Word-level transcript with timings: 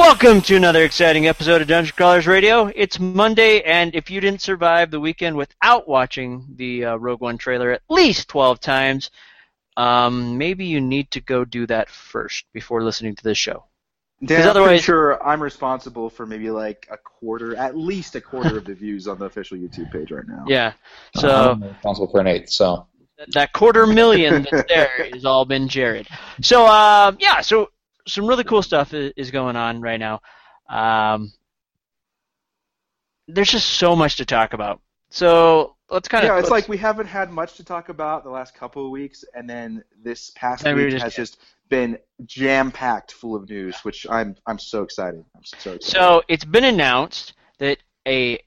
Welcome 0.00 0.40
to 0.42 0.56
another 0.56 0.82
exciting 0.82 1.28
episode 1.28 1.60
of 1.60 1.68
Dungeon 1.68 1.92
Crawlers 1.94 2.26
Radio. 2.26 2.72
It's 2.74 2.98
Monday, 2.98 3.60
and 3.60 3.94
if 3.94 4.10
you 4.10 4.18
didn't 4.22 4.40
survive 4.40 4.90
the 4.90 4.98
weekend 4.98 5.36
without 5.36 5.86
watching 5.86 6.46
the 6.56 6.86
uh, 6.86 6.96
Rogue 6.96 7.20
One 7.20 7.36
trailer 7.36 7.70
at 7.70 7.82
least 7.90 8.28
12 8.28 8.60
times, 8.60 9.10
um, 9.76 10.38
maybe 10.38 10.64
you 10.64 10.80
need 10.80 11.10
to 11.10 11.20
go 11.20 11.44
do 11.44 11.66
that 11.66 11.90
first 11.90 12.46
before 12.54 12.82
listening 12.82 13.14
to 13.14 13.22
this 13.22 13.36
show. 13.36 13.64
Dan, 14.24 14.44
I'm 14.44 14.48
otherwise- 14.48 14.82
sure 14.82 15.22
I'm 15.22 15.42
responsible 15.42 16.08
for 16.08 16.24
maybe 16.24 16.50
like 16.50 16.88
a 16.90 16.96
quarter, 16.96 17.54
at 17.54 17.76
least 17.76 18.14
a 18.14 18.22
quarter 18.22 18.56
of 18.56 18.64
the 18.64 18.74
views 18.74 19.06
on 19.06 19.18
the 19.18 19.26
official 19.26 19.58
YouTube 19.58 19.92
page 19.92 20.10
right 20.10 20.26
now. 20.26 20.46
Yeah, 20.48 20.72
so 21.14 21.50
I'm 21.52 21.62
responsible 21.62 22.10
for 22.10 22.20
an 22.20 22.26
eighth, 22.26 22.48
so 22.48 22.86
that 23.34 23.52
quarter 23.52 23.86
million 23.86 24.46
that's 24.50 24.66
there 24.66 25.10
has 25.12 25.26
all 25.26 25.44
been 25.44 25.68
Jared. 25.68 26.08
So 26.40 26.64
uh, 26.64 27.12
yeah, 27.18 27.42
so 27.42 27.68
some 28.10 28.26
really 28.26 28.44
cool 28.44 28.62
stuff 28.62 28.92
is, 28.94 29.12
is 29.16 29.30
going 29.30 29.56
on 29.56 29.80
right 29.80 30.00
now. 30.00 30.20
Um, 30.68 31.32
there's 33.28 33.50
just 33.50 33.68
so 33.68 33.94
much 33.94 34.16
to 34.16 34.24
talk 34.24 34.52
about. 34.52 34.80
So 35.10 35.76
let's 35.90 36.08
kind 36.08 36.24
of 36.24 36.28
Yeah, 36.28 36.38
it's 36.38 36.50
like 36.50 36.68
we 36.68 36.76
haven't 36.76 37.06
had 37.06 37.30
much 37.30 37.54
to 37.56 37.64
talk 37.64 37.88
about 37.88 38.24
the 38.24 38.30
last 38.30 38.54
couple 38.54 38.84
of 38.84 38.90
weeks, 38.90 39.24
and 39.34 39.48
then 39.48 39.82
this 40.02 40.30
past 40.30 40.64
And 40.66 40.76
we 40.76 40.84
week 40.84 40.92
just- 40.92 41.04
has 41.04 41.14
just 41.14 41.38
been 41.68 41.98
jam 42.26 42.72
packed 42.72 43.12
full 43.12 43.36
of 43.36 43.48
news, 43.48 43.76
which 43.84 44.04
I'm 44.10 44.36
I'm 44.46 44.58
so 44.58 44.82
excited. 44.82 45.24
I'm 45.36 45.44
so 45.44 45.56
excited. 45.74 45.82
So 45.84 46.22
it's 46.28 46.44
been 46.44 46.64
announced 46.64 47.34
that 47.58 47.78
a 48.08 48.40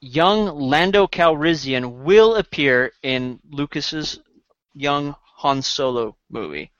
young 0.00 0.46
Lando 0.46 1.06
Calrissian 1.06 2.02
will 2.02 2.34
appear 2.34 2.92
in 3.02 3.40
Lucas's 3.50 4.18
young 4.74 5.14
Han 5.36 5.62
Solo 5.62 6.16
movie. 6.28 6.70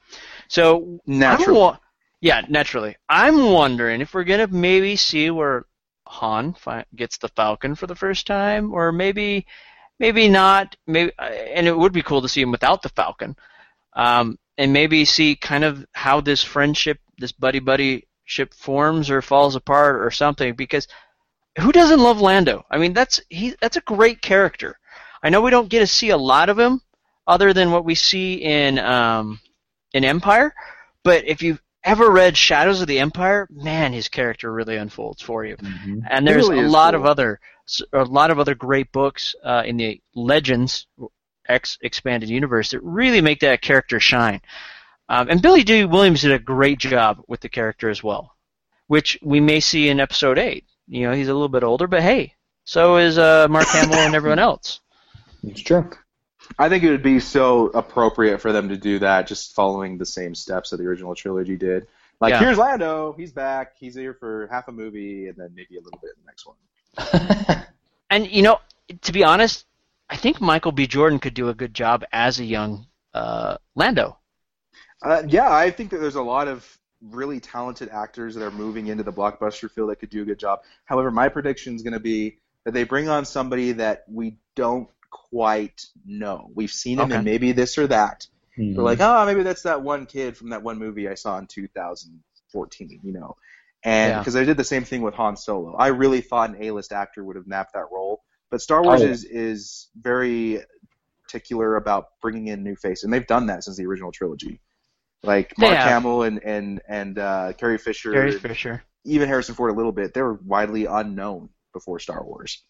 So 0.49 1.01
Naturally. 1.07 1.59
wa- 1.59 1.79
yeah, 2.23 2.43
naturally. 2.49 2.97
I'm 3.09 3.51
wondering 3.51 4.01
if 4.01 4.15
we're 4.15 4.23
gonna 4.23 4.47
maybe 4.47 4.95
see 4.95 5.29
where 5.31 5.67
Han 6.07 6.55
fi- 6.55 6.85
gets 6.95 7.19
the 7.19 7.29
Falcon 7.29 7.75
for 7.75 7.89
the 7.89 7.97
first 7.97 8.29
time, 8.29 8.73
or 8.73 8.93
maybe, 8.93 9.45
maybe 9.99 10.29
not. 10.29 10.77
Maybe, 10.87 11.11
uh, 11.19 11.25
and 11.25 11.67
it 11.67 11.77
would 11.77 11.93
be 11.93 12.03
cool 12.03 12.23
to 12.23 12.29
see 12.29 12.41
him 12.41 12.53
without 12.53 12.81
the 12.81 12.91
Falcon, 12.91 13.37
um, 13.95 14.39
and 14.57 14.73
maybe 14.73 15.05
see 15.05 15.35
kind 15.35 15.65
of 15.65 15.85
how 15.93 16.21
this 16.21 16.45
friendship, 16.45 17.01
this 17.19 17.33
buddy 17.33 17.59
buddy 17.59 18.07
ship 18.25 18.55
forms 18.55 19.11
or 19.11 19.21
falls 19.21 19.57
apart 19.57 19.97
or 19.97 20.13
something. 20.13 20.55
Because 20.55 20.87
who 21.59 21.73
doesn't 21.73 22.01
love 22.01 22.21
Lando? 22.21 22.65
I 22.71 22.79
mean, 22.79 22.93
that's 22.93 23.21
he. 23.31 23.57
That's 23.61 23.77
a 23.77 23.83
great 23.83 24.23
character. 24.23 24.79
I 25.25 25.29
know 25.29 25.41
we 25.41 25.51
don't 25.51 25.69
get 25.69 25.81
to 25.81 25.89
see 25.89 26.11
a 26.11 26.17
lot 26.17 26.51
of 26.51 26.59
him, 26.59 26.83
other 27.27 27.53
than 27.53 27.73
what 27.73 27.85
we 27.85 27.97
see 27.97 28.35
in 28.35 28.79
um, 28.79 29.41
in 29.93 30.05
Empire. 30.05 30.55
But 31.03 31.27
if 31.27 31.43
you've 31.43 31.61
ever 31.85 32.11
read 32.11 32.37
Shadows 32.37 32.81
of 32.81 32.87
the 32.87 32.99
Empire, 32.99 33.49
man, 33.51 33.93
his 33.93 34.09
character 34.09 34.53
really 34.53 34.77
unfolds 34.77 35.23
for 35.23 35.45
you. 35.45 35.57
And 36.09 36.27
there's 36.27 36.49
really 36.49 36.65
a 36.65 36.69
lot 36.69 36.95
of 36.95 37.05
other 37.05 37.41
a 37.93 38.05
lot 38.05 38.31
of 38.31 38.39
other 38.39 38.55
great 38.55 38.91
books 38.93 39.35
uh, 39.45 39.63
in 39.65 39.77
the 39.77 40.01
Legends 40.15 40.87
X 41.49 41.79
expanded 41.81 42.29
universe 42.29 42.71
that 42.71 42.81
really 42.83 43.21
make 43.21 43.41
that 43.41 43.63
character 43.63 44.01
shine. 44.01 44.41
Um, 45.09 45.29
and 45.29 45.43
Billy 45.43 45.63
Dee 45.63 45.85
Williams 45.85 46.23
did 46.23 46.33
a 46.33 46.39
great 46.39 46.79
job 46.79 47.23
with 47.29 47.41
the 47.41 47.49
character 47.49 47.89
as 47.89 48.03
well, 48.03 48.35
which 48.87 49.19
we 49.23 49.41
may 49.41 49.61
see 49.61 49.89
in 49.89 50.01
Episode 50.01 50.39
Eight. 50.39 50.65
You 50.89 51.09
know, 51.09 51.15
he's 51.15 51.29
a 51.29 51.33
little 51.35 51.49
bit 51.49 51.65
older, 51.65 51.87
but 51.87 52.03
hey, 52.03 52.35
so 52.65 52.97
is 52.97 53.19
uh, 53.19 53.47
Mark 53.49 53.67
Hamill 53.69 53.99
and 53.99 54.15
everyone 54.15 54.39
else. 54.41 54.81
it's 55.43 55.63
true. 55.63 55.91
I 56.59 56.69
think 56.69 56.85
it 56.85 56.91
would 56.91 57.03
be 57.03 57.21
so 57.21 57.69
appropriate 57.69 58.41
for 58.41 58.53
them 58.53 58.69
to 58.69 58.77
do 58.77 58.99
that, 59.01 59.27
just 59.27 59.55
following 59.55 59.99
the 59.99 60.07
same 60.07 60.35
steps 60.35 60.71
that 60.71 60.77
the 60.77 60.85
original 60.85 61.15
trilogy 61.15 61.57
did. 61.57 61.87
Like, 62.21 62.33
Yeah. 62.33 62.41
here's 62.41 62.59
Lando, 62.59 63.15
he's 63.17 63.33
back, 63.33 63.73
he's 63.79 63.95
here 63.95 64.15
for 64.15 64.49
half 64.51 64.69
a 64.69 64.73
movie, 64.73 65.29
and 65.29 65.37
then 65.37 65.51
maybe 65.55 65.77
a 65.77 65.81
little 65.81 65.99
bit 66.01 66.13
in 66.17 66.25
the 66.25 66.27
next 66.27 66.47
one. 66.47 67.67
And 68.13 68.31
you 68.31 68.43
know, 68.43 68.61
to 69.03 69.13
be 69.13 69.25
honest, 69.25 69.65
I 70.11 70.17
think 70.17 70.39
Michael 70.39 70.71
B. 70.71 70.87
Jordan 70.87 71.19
could 71.19 71.33
do 71.33 71.49
a 71.49 71.55
good 71.55 71.73
job 71.73 72.05
as 72.13 72.39
a 72.39 72.45
young 72.45 72.87
uh, 73.15 73.57
Lando. 73.75 74.19
Uh, 75.03 75.23
yeah, 75.27 75.51
I 75.51 75.71
think 75.71 75.91
that 75.91 75.97
there's 75.99 76.17
a 76.17 76.23
lot 76.23 76.47
of 76.47 76.79
really 77.01 77.41
talented 77.41 77.89
actors 77.89 78.35
that 78.35 78.45
are 78.45 78.51
moving 78.51 78.89
into 78.89 79.03
the 79.03 79.13
blockbuster 79.13 79.71
field 79.71 79.89
that 79.89 79.97
could 79.97 80.11
do 80.11 80.21
a 80.21 80.25
good 80.27 80.39
job. 80.39 80.61
However, 80.85 81.11
my 81.11 81.31
prediction 81.31 81.75
is 81.75 81.83
going 81.83 81.95
to 81.95 82.01
be 82.01 82.37
that 82.65 82.75
they 82.75 82.85
bring 82.85 83.09
on 83.09 83.25
somebody 83.25 83.73
that 83.73 84.05
we 84.07 84.37
don't 84.57 84.91
quite 85.13 85.87
know. 86.05 86.51
We've 86.55 86.71
seen 86.73 86.99
him 86.99 87.07
Okay. 87.07 87.19
in 87.19 87.25
maybe 87.25 87.53
this 87.53 87.79
or 87.79 87.87
that. 87.87 88.27
Mhm. 88.59 88.75
We're 88.75 88.83
like, 88.83 89.01
oh, 89.01 89.25
maybe 89.27 89.43
that's 89.45 89.63
that 89.63 89.83
one 89.83 90.07
kid 90.07 90.37
from 90.37 90.49
that 90.51 90.63
one 90.65 90.79
movie 90.79 91.09
I 91.09 91.15
saw 91.15 91.39
in 91.39 91.47
2014, 91.47 93.01
you 93.05 93.13
know. 93.13 93.37
And 93.85 94.11
Yeah. 94.11 94.19
because 94.19 94.37
I 94.37 94.45
did 94.45 94.57
the 94.57 94.65
same 94.65 94.85
thing 94.85 95.03
with 95.03 95.15
Han 95.15 95.37
Solo, 95.37 95.75
I 95.77 95.89
really 95.89 96.21
thought 96.21 96.51
an 96.51 96.63
A-list 96.63 96.93
actor 96.93 97.25
would 97.25 97.37
have 97.37 97.47
napped 97.47 97.75
that 97.75 97.87
role. 97.93 98.23
But 98.51 98.61
Star 98.61 98.83
Wars 98.83 99.01
Oh, 99.01 99.05
yeah. 99.05 99.11
is 99.11 99.25
is 99.25 99.89
very 100.01 100.61
particular 101.25 101.77
about 101.77 102.09
bringing 102.21 102.49
in 102.49 102.63
new 102.63 102.77
faces, 102.77 103.05
and 103.05 103.13
they've 103.13 103.27
done 103.27 103.47
that 103.47 103.65
since 103.65 103.77
the 103.77 103.87
original 103.87 104.13
trilogy. 104.13 104.61
Like 105.23 105.57
Mark 105.57 105.75
have. 105.75 105.89
Hamill 105.89 106.23
and 106.25 106.43
and 106.45 106.83
and 106.89 107.19
uh, 107.19 107.53
Carrie 107.57 107.79
Fisher, 107.79 108.13
Carrie 108.13 108.39
Fisher. 108.39 108.83
even 109.05 109.29
Harrison 109.29 109.55
Ford 109.55 109.71
a 109.71 109.75
little 109.75 109.93
bit. 109.93 110.13
They 110.15 110.21
were 110.23 110.35
widely 110.35 110.85
unknown 110.87 111.49
before 111.73 111.99
Star 112.01 112.23
Wars. 112.25 112.63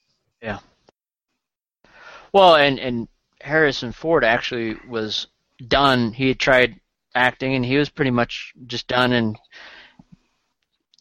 Well, 2.33 2.57
and 2.57 2.79
and 2.79 3.09
Harrison 3.41 3.93
Ford 3.93 4.25
actually 4.25 4.77
was 4.89 5.27
done. 5.67 6.13
He 6.13 6.29
had 6.29 6.39
tried 6.39 6.81
acting, 7.15 7.55
and 7.55 7.65
he 7.65 7.77
was 7.77 7.89
pretty 7.91 8.11
much 8.11 8.53
just 8.67 8.87
done 8.89 9.13
and 9.13 9.39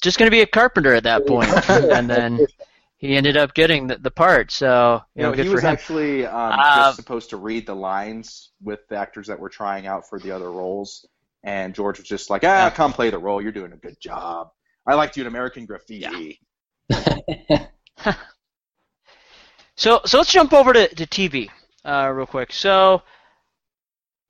just 0.02 0.18
going 0.18 0.28
to 0.28 0.36
be 0.36 0.42
a 0.42 0.48
carpenter 0.48 0.94
at 0.94 1.04
that 1.04 1.26
point. 1.26 1.60
and 1.90 2.10
then 2.10 2.44
he 2.98 3.16
ended 3.16 3.38
up 3.38 3.54
getting 3.54 3.88
the, 3.88 3.98
the 3.98 4.12
part. 4.12 4.52
So 4.52 5.02
you 5.16 5.22
You 5.22 5.24
know, 5.24 5.32
know, 5.32 5.34
good 5.34 5.48
he 5.48 5.50
for 5.50 5.60
was 5.60 5.64
him. 5.64 5.76
actually 5.76 6.26
um, 6.26 6.66
Uh, 6.66 6.66
just 6.70 6.96
supposed 6.96 7.30
to 7.32 7.38
read 7.38 7.66
the 7.68 7.76
lines 7.76 8.52
with 8.62 8.88
the 8.88 8.96
actors 8.96 9.28
that 9.28 9.40
were 9.40 9.50
trying 9.50 9.86
out 9.86 10.08
for 10.08 10.20
the 10.20 10.32
other 10.32 10.52
roles, 10.52 11.06
and 11.44 11.76
George 11.76 12.00
was 12.00 12.08
just 12.08 12.30
like, 12.30 12.44
"Ah, 12.46 12.70
come 12.74 12.94
play 12.94 13.10
the 13.10 13.20
role. 13.20 13.42
You're 13.42 13.52
doing 13.52 13.74
a 13.74 13.78
good 13.78 14.00
job. 14.00 14.52
I 14.88 14.96
liked 14.96 15.18
you 15.18 15.22
in 15.22 15.28
American 15.28 15.66
Graffiti." 15.66 16.40
So 19.78 20.02
so 20.06 20.18
let's 20.18 20.32
jump 20.32 20.54
over 20.54 20.74
to, 20.74 20.88
to 20.96 21.06
TV 21.08 21.50
uh, 21.86 22.12
real 22.14 22.26
quick. 22.26 22.54
So 22.54 23.02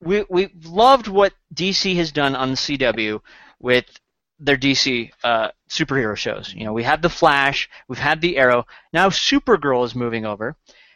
we 0.01 0.25
we 0.29 0.49
loved 0.63 1.07
what 1.07 1.33
DC 1.53 1.95
has 1.95 2.11
done 2.11 2.35
on 2.35 2.51
the 2.51 2.55
CW 2.55 3.21
with 3.59 3.85
their 4.39 4.57
DC 4.57 5.11
uh, 5.23 5.49
superhero 5.69 6.17
shows. 6.17 6.53
You 6.53 6.65
know, 6.65 6.73
we 6.73 6.83
had 6.83 7.01
the 7.01 7.09
Flash, 7.09 7.69
we've 7.87 7.99
had 7.99 8.21
the 8.21 8.37
Arrow. 8.37 8.65
Now 8.91 9.09
Supergirl 9.09 9.85
is 9.85 9.95
moving 9.95 10.25
over, 10.25 10.55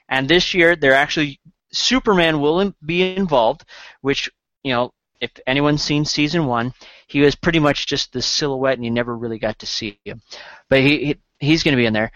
and 0.09 0.27
this 0.27 0.53
year 0.53 0.75
they're 0.75 0.93
actually 0.93 1.39
Superman 1.71 2.41
will 2.41 2.73
be 2.85 3.15
involved, 3.15 3.63
which 4.01 4.29
you 4.63 4.73
know. 4.73 4.91
If 5.21 5.31
anyone's 5.47 5.81
seen 5.81 6.03
season 6.03 6.45
one, 6.45 6.73
he 7.07 7.21
was 7.21 7.35
pretty 7.35 7.57
much 7.57 7.87
just 7.87 8.11
the 8.11 8.21
silhouette, 8.21 8.75
and 8.75 8.83
you 8.83 8.91
never 8.91 9.17
really 9.17 9.39
got 9.39 9.57
to 9.59 9.65
see 9.65 9.97
him. 10.03 10.21
But 10.69 10.81
he, 10.81 11.05
he 11.05 11.17
he's 11.39 11.63
going 11.63 11.71
to 11.71 11.77
be 11.77 11.85
in 11.85 11.93
there. 11.93 12.11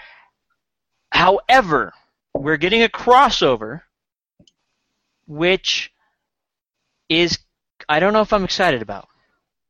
However, 1.12 1.94
we're 2.40 2.58
getting 2.58 2.84
a 2.84 2.90
crossover 2.90 3.82
which 5.28 5.92
is 7.08 7.40
I 7.88 8.00
don't 8.00 8.14
know 8.14 8.22
if 8.22 8.34
I'm 8.34 8.44
excited 8.44 8.82
about. 8.82 9.08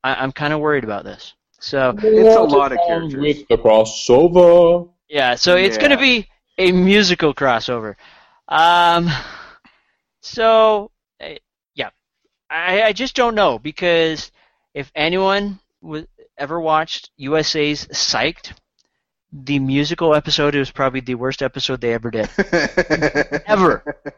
I, 0.04 0.16
I'm 0.16 0.32
kind 0.32 0.54
of 0.54 0.60
worried 0.60 0.84
about 0.84 1.04
this. 1.04 1.34
So 1.60 1.94
It's 2.02 2.36
a 2.36 2.42
lot 2.42 2.72
of 2.72 2.78
characters. 2.88 3.16
With 3.20 3.48
the 3.50 3.58
crossover. 3.58 4.90
yeah, 5.10 5.36
so 5.36 5.58
it's 5.58 5.78
going 5.78 5.92
to 5.92 5.98
be 5.98 6.30
a 6.58 6.72
musical 6.72 7.34
crossover. 7.34 7.96
Um, 8.48 9.10
so 10.22 10.92
uh, 11.22 11.36
yeah, 11.76 11.90
I, 12.50 12.84
I 12.84 12.94
just 12.94 13.16
don't 13.16 13.36
know 13.36 13.60
because 13.60 14.32
if 14.74 14.92
anyone 14.96 15.60
was 15.82 16.06
ever 16.38 16.60
watched 16.60 17.10
USA's 17.18 17.86
Psyched, 17.88 18.54
the 19.32 19.60
musical 19.60 20.14
episode 20.16 20.56
was 20.56 20.72
probably 20.72 21.02
the 21.02 21.16
worst 21.16 21.42
episode 21.42 21.82
they 21.82 21.94
ever 21.94 22.10
did. 22.12 22.30
Ever. 23.46 23.84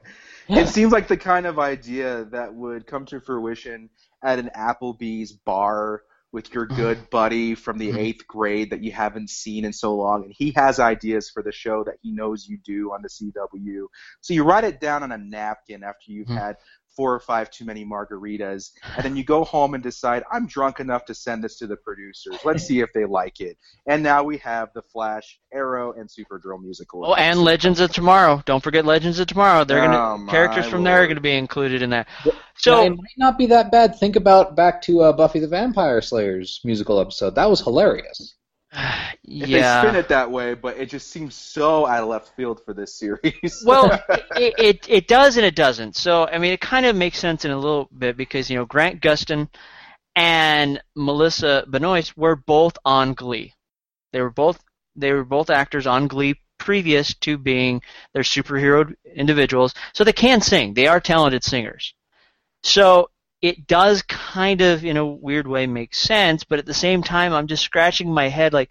It 0.50 0.68
seems 0.68 0.92
like 0.92 1.08
the 1.08 1.16
kind 1.16 1.46
of 1.46 1.60
idea 1.60 2.26
that 2.32 2.54
would 2.54 2.86
come 2.86 3.06
to 3.06 3.22
fruition 3.22 3.90
at 4.22 4.38
an 4.38 4.50
Applebee's 4.54 5.32
bar 5.32 6.02
with 6.34 6.54
your 6.54 6.66
good 6.66 7.10
buddy 7.10 7.56
from 7.56 7.78
the 7.78 7.90
Mhm. 7.90 7.98
eighth 7.98 8.28
grade 8.28 8.72
that 8.72 8.84
you 8.84 8.92
haven't 8.92 9.30
seen 9.30 9.64
in 9.64 9.72
so 9.72 9.96
long, 9.96 10.26
and 10.26 10.34
he 10.36 10.52
has 10.58 10.78
ideas 10.80 11.30
for 11.30 11.42
the 11.42 11.54
show 11.54 11.86
that 11.86 11.96
he 12.02 12.12
knows 12.12 12.48
you 12.50 12.58
do 12.66 12.92
on 12.92 13.02
the 13.02 13.08
CW. 13.08 13.88
So 14.20 14.34
you 14.34 14.44
write 14.44 14.66
it 14.66 14.82
down 14.82 15.04
on 15.04 15.14
a 15.14 15.18
napkin 15.18 15.84
after 15.84 16.12
you've 16.12 16.28
Mhm. 16.28 16.38
had 16.38 16.58
four 16.96 17.14
or 17.14 17.20
five 17.20 17.50
too 17.50 17.66
many 17.66 17.86
margaritas, 17.86 18.72
and 18.96 19.04
then 19.06 19.16
you 19.16 19.24
go 19.24 19.44
home 19.44 19.74
and 19.74 19.84
decide, 19.84 20.24
I'm 20.32 20.46
drunk 20.48 20.80
enough 20.80 21.06
to 21.06 21.16
send 21.16 21.44
this 21.44 21.58
to 21.60 21.68
the 21.68 21.78
producers. 21.78 22.38
Let's 22.44 22.64
see 22.66 22.80
if 22.82 22.92
they 22.94 23.06
like 23.06 23.40
it. 23.40 23.58
And 23.88 24.04
now 24.04 24.24
we 24.24 24.38
have 24.40 24.70
the 24.74 24.82
Flash, 24.82 25.40
Arrow, 25.54 25.94
and 25.94 26.10
Supergirl 26.10 26.62
musical. 26.62 27.06
Oh, 27.06 27.14
and 27.16 27.40
Legends 27.40 27.80
of 27.80 27.92
Tomorrow. 27.92 28.42
Don't 28.46 28.64
forget 28.64 28.86
Legends 28.86 29.20
of 29.20 29.28
Tomorrow. 29.28 29.64
They're 29.64 29.84
Oh, 29.84 29.88
gonna 29.88 30.18
my 30.20 30.32
characters 30.32 30.66
from 30.68 30.84
there 30.84 31.02
are 31.02 31.08
going 31.08 31.16
to 31.16 31.22
be 31.22 31.36
included 31.36 31.82
in 31.82 31.90
that. 31.92 32.08
Now, 32.26 32.32
So 32.58 32.86
it 32.86 32.90
might 32.90 33.18
not 33.18 33.38
be 33.38 33.46
that 33.48 33.72
bad. 33.72 33.96
Think 33.98 34.16
about 34.16 34.56
back 34.56 34.82
to 34.84 35.02
uh, 35.02 35.14
Buffy 35.14 35.40
the 35.40 35.48
Vampire 35.48 36.02
Slayer's 36.02 36.60
musical 36.64 37.00
episode. 37.00 37.36
That 37.36 37.50
was 37.50 37.62
hilarious. 37.62 38.36
If 38.74 39.50
yeah. 39.50 39.82
they 39.82 39.88
spin 39.88 40.00
it 40.00 40.08
that 40.10 40.32
way, 40.32 40.54
but 40.54 40.78
it 40.78 40.90
just 40.90 41.10
seems 41.10 41.36
so 41.36 41.86
out 41.86 42.04
of 42.04 42.10
left 42.10 42.36
field 42.36 42.62
for 42.64 42.74
this 42.74 42.94
series. 42.96 43.64
well, 43.66 43.92
it, 44.36 44.54
it 44.58 44.86
it 44.90 45.08
does 45.08 45.38
and 45.38 45.46
it 45.46 45.56
doesn't. 45.56 45.96
So 45.96 46.28
I 46.28 46.38
mean, 46.38 46.54
it 46.54 46.62
kind 46.62 46.86
of 46.86 46.96
makes 46.96 47.20
sense 47.20 47.46
in 47.46 47.52
a 47.52 47.58
little 47.58 47.90
bit 47.98 48.18
because 48.18 48.50
you 48.50 48.58
know 48.58 48.66
Grant 48.66 49.02
Gustin 49.02 49.50
and 50.16 50.82
Melissa 50.96 51.66
Benoist 51.68 52.18
were 52.18 52.36
both 52.36 52.78
on 52.86 53.14
Glee. 53.14 53.54
They 54.14 54.22
were 54.22 54.30
both 54.30 54.64
they 54.96 55.12
were 55.12 55.26
both 55.26 55.50
actors 55.50 55.88
on 55.88 56.08
Glee 56.08 56.36
previous 56.58 57.14
to 57.16 57.38
being 57.38 57.82
their 58.14 58.24
superhero 58.24 58.94
individuals. 59.16 59.74
So 59.94 60.04
they 60.04 60.14
can 60.14 60.42
sing. 60.42 60.74
They 60.74 60.88
are 60.88 61.00
talented 61.00 61.44
singers. 61.44 61.94
So 62.64 63.10
it 63.42 63.68
does 63.68 64.02
kind 64.04 64.62
of 64.62 64.86
in 64.86 64.98
a 64.98 65.06
weird 65.06 65.48
way 65.48 65.68
make 65.68 65.94
sense, 65.94 66.44
but 66.44 66.60
at 66.60 66.66
the 66.66 66.74
same 66.74 67.04
time 67.04 67.34
I'm 67.34 67.48
just 67.48 67.64
scratching 67.64 68.14
my 68.14 68.28
head 68.30 68.54
like 68.54 68.70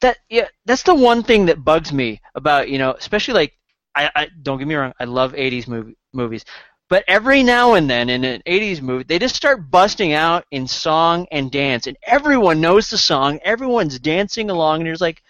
that 0.00 0.18
yeah 0.28 0.48
that's 0.64 0.82
the 0.82 0.94
one 0.94 1.22
thing 1.22 1.46
that 1.46 1.64
bugs 1.64 1.92
me 1.92 2.20
about 2.34 2.68
you 2.68 2.78
know 2.78 2.92
especially 2.92 3.34
like 3.34 3.52
I, 3.94 4.10
I 4.14 4.28
don't 4.42 4.58
get 4.58 4.66
me 4.66 4.74
wrong 4.74 4.92
I 4.98 5.04
love 5.04 5.34
80s 5.34 5.68
movie, 5.68 5.96
movies 6.12 6.44
but 6.88 7.04
every 7.06 7.42
now 7.42 7.74
and 7.74 7.88
then 7.88 8.08
in 8.10 8.24
an 8.24 8.42
80s 8.46 8.80
movie 8.80 9.04
they 9.04 9.18
just 9.18 9.36
start 9.36 9.70
busting 9.70 10.12
out 10.12 10.44
in 10.50 10.66
song 10.66 11.26
and 11.30 11.50
dance 11.50 11.86
and 11.86 11.96
everyone 12.02 12.60
knows 12.60 12.90
the 12.90 12.98
song 12.98 13.38
everyone's 13.44 13.98
dancing 13.98 14.50
along 14.50 14.80
and 14.80 14.86
you're 14.86 14.94
just 14.94 15.02
like 15.02 15.22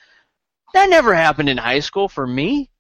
that 0.74 0.88
never 0.90 1.14
happened 1.14 1.48
in 1.48 1.58
high 1.58 1.80
school 1.80 2.08
for 2.08 2.26
me. 2.26 2.70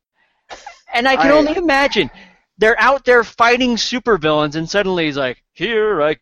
And 0.92 1.08
I 1.08 1.16
can 1.16 1.30
I- 1.30 1.34
only 1.34 1.54
imagine 1.56 2.10
they're 2.58 2.78
out 2.80 3.04
there 3.04 3.24
fighting 3.24 3.76
supervillains 3.76 4.54
and 4.56 4.68
suddenly 4.68 5.06
he's 5.06 5.16
like 5.16 5.42
here 5.52 6.02
I 6.02 6.16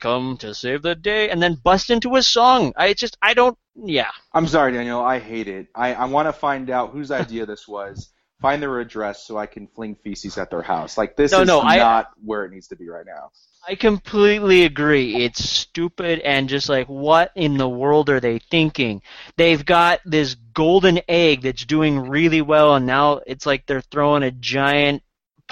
come 0.00 0.36
to 0.38 0.54
save 0.54 0.82
the 0.82 0.94
day 0.94 1.30
and 1.30 1.40
then 1.42 1.54
bust 1.62 1.90
into 1.90 2.16
a 2.16 2.22
song 2.22 2.72
I 2.76 2.92
just 2.94 3.16
I 3.22 3.34
don't 3.34 3.56
yeah 3.76 4.10
I'm 4.34 4.46
sorry, 4.46 4.72
Daniel. 4.72 5.00
I 5.00 5.18
hate 5.18 5.48
it. 5.48 5.68
I, 5.74 5.94
I 5.94 6.04
want 6.06 6.26
to 6.28 6.32
find 6.32 6.68
out 6.70 6.90
whose 6.90 7.10
idea 7.10 7.46
this 7.46 7.66
was. 7.68 8.10
Find 8.40 8.62
their 8.62 8.80
address 8.80 9.24
so 9.26 9.36
I 9.38 9.46
can 9.46 9.66
fling 9.68 9.94
feces 10.02 10.36
at 10.38 10.50
their 10.50 10.62
house. 10.62 10.98
Like 10.98 11.16
this 11.16 11.32
No, 11.32 11.42
is 11.42 11.46
no, 11.46 11.60
I- 11.60 11.76
not 11.78 12.10
where 12.24 12.44
it 12.44 12.50
needs 12.52 12.68
to 12.68 12.76
be 12.76 12.88
right 12.88 13.06
now. 13.06 13.30
I 13.68 13.76
completely 13.76 14.64
agree. 14.64 15.24
It's 15.24 15.42
stupid 15.48 16.18
and 16.20 16.48
just 16.48 16.68
like, 16.68 16.88
what 16.88 17.30
in 17.36 17.56
the 17.58 17.68
world 17.68 18.10
are 18.10 18.18
they 18.18 18.40
thinking? 18.40 19.02
They've 19.36 19.64
got 19.64 20.00
this 20.04 20.34
golden 20.34 21.00
egg 21.08 21.42
that's 21.42 21.64
doing 21.64 22.00
really 22.08 22.42
well, 22.42 22.74
and 22.74 22.86
now 22.86 23.20
it's 23.24 23.46
like 23.46 23.64
they're 23.66 23.80
throwing 23.80 24.24
a 24.24 24.32
giant 24.32 25.02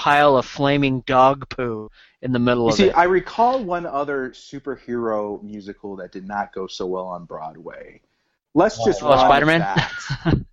pile 0.01 0.37
of 0.39 0.47
flaming 0.47 1.03
dog 1.03 1.47
poo 1.51 1.91
in 2.23 2.33
the 2.33 2.39
middle 2.39 2.67
You 2.67 2.73
of 2.73 2.81
see, 2.81 2.89
it. 2.89 2.97
I 2.97 3.05
recall 3.05 3.63
one 3.63 3.85
other 3.87 4.31
superhero 4.31 5.43
musical 5.43 5.97
that 5.97 6.13
did 6.13 6.27
not 6.27 6.53
go 6.55 6.67
so 6.67 6.87
well 6.87 7.07
on 7.07 7.27
Broadway. 7.27 8.01
Let's 8.55 8.83
just 8.83 9.03
Oh, 9.03 9.11
run 9.11 9.19
Spider-Man? 9.19 9.67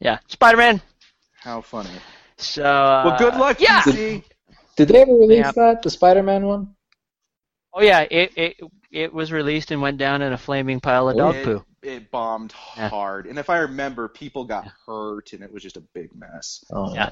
yeah, 0.00 0.18
Spider-Man. 0.28 0.80
How 1.42 1.60
funny. 1.60 1.90
So, 2.38 2.64
uh, 2.64 3.04
Well, 3.04 3.18
good 3.18 3.36
luck, 3.36 3.58
Yeah. 3.58 3.82
DC. 3.84 4.24
Did 4.76 4.88
they 4.88 5.02
ever 5.02 5.12
release 5.12 5.46
Yeah. 5.46 5.52
that, 5.52 5.82
the 5.82 5.90
Spider-Man 5.90 6.46
one? 6.46 6.74
Oh 7.74 7.82
yeah, 7.82 8.06
it 8.10 8.32
it 8.36 8.56
it 8.90 9.12
was 9.12 9.32
released 9.32 9.70
and 9.70 9.82
went 9.82 9.98
down 9.98 10.22
in 10.22 10.32
a 10.32 10.38
flaming 10.38 10.80
pile 10.80 11.08
of 11.08 11.16
dog 11.16 11.34
it, 11.34 11.42
poo. 11.42 11.64
it 11.82 12.10
bombed 12.10 12.52
Yeah. 12.76 12.90
hard, 12.90 13.26
and 13.26 13.38
if 13.38 13.50
I 13.50 13.58
remember, 13.58 14.08
people 14.08 14.44
got 14.44 14.66
hurt, 14.86 15.32
and 15.32 15.42
it 15.42 15.52
was 15.52 15.62
just 15.62 15.76
a 15.76 15.80
big 15.80 16.14
mess. 16.14 16.64
Oh, 16.70 16.94
Yeah. 16.94 17.10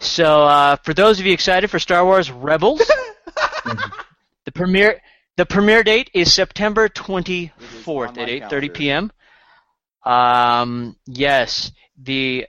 So, 0.00 0.42
uh, 0.44 0.76
for 0.82 0.94
those 0.94 1.20
of 1.20 1.26
you 1.26 1.32
excited 1.32 1.70
for 1.70 1.78
Star 1.78 2.04
Wars 2.04 2.28
Rebels, 2.30 2.80
the 4.44 4.52
premiere 4.52 5.00
the 5.36 5.46
premiere 5.46 5.84
date 5.84 6.10
is 6.12 6.32
September 6.32 6.88
twenty 6.88 7.52
fourth 7.84 8.10
on 8.10 8.18
at 8.18 8.28
eight 8.28 8.50
thirty 8.50 8.68
p.m. 8.68 9.12
Um, 10.04 10.96
yes, 11.06 11.70
the 11.96 12.46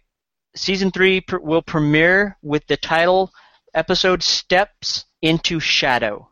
season 0.56 0.90
three 0.90 1.22
pr- 1.22 1.38
will 1.38 1.62
premiere 1.62 2.38
with 2.42 2.66
the 2.66 2.78
title 2.78 3.32
episode 3.76 4.24
"Steps 4.24 5.06
into 5.22 5.60
Shadow." 5.60 6.30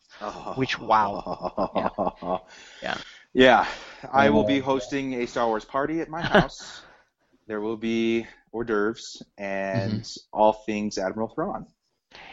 Which- 0.56 0.80
wow. 0.80 2.42
Yeah. 2.82 2.98
Yeah. 3.34 3.68
I 4.12 4.32
will 4.32 4.44
be 4.44 4.60
Oh. 4.60 4.64
hosting 4.66 5.14
a 5.22 5.28
Star 5.28 5.46
Wars 5.46 5.66
party 5.66 6.02
at 6.02 6.10
my 6.10 6.22
house. 6.22 6.82
there 7.48 7.62
will 7.62 7.78
be 7.78 8.26
hors 8.52 8.64
d'oeuvres 8.66 9.22
and 9.38 10.02
Mm-hmm. 10.04 10.20
all 10.34 10.54
things 10.54 10.98
Admiral 10.98 11.30
Thrawn. 11.30 11.66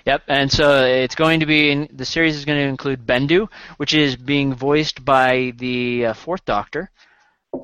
Yep, 0.06 0.22
and 0.28 0.50
so 0.50 0.84
it's 0.84 1.14
going 1.14 1.40
to 1.40 1.46
be 1.46 1.70
in, 1.70 1.88
the 1.92 2.04
series 2.04 2.36
is 2.36 2.44
going 2.44 2.58
to 2.58 2.64
include 2.66 3.06
Bendu, 3.06 3.48
which 3.76 3.94
is 3.94 4.16
being 4.16 4.54
voiced 4.54 5.04
by 5.04 5.52
the 5.56 6.06
uh, 6.06 6.14
Fourth 6.14 6.44
Doctor, 6.44 6.90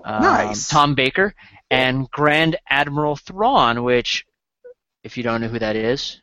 um, 0.04 0.23
Nice. 0.23 0.68
Tom 0.68 0.94
Baker, 0.94 1.34
and 1.70 2.08
Grand 2.11 2.56
Admiral 2.68 3.16
Thrawn, 3.16 3.82
which, 3.82 4.26
if 5.02 5.16
you 5.16 5.23
don't 5.23 5.40
know 5.40 5.49
who 5.49 5.58
that 5.58 5.76
is, 5.76 6.20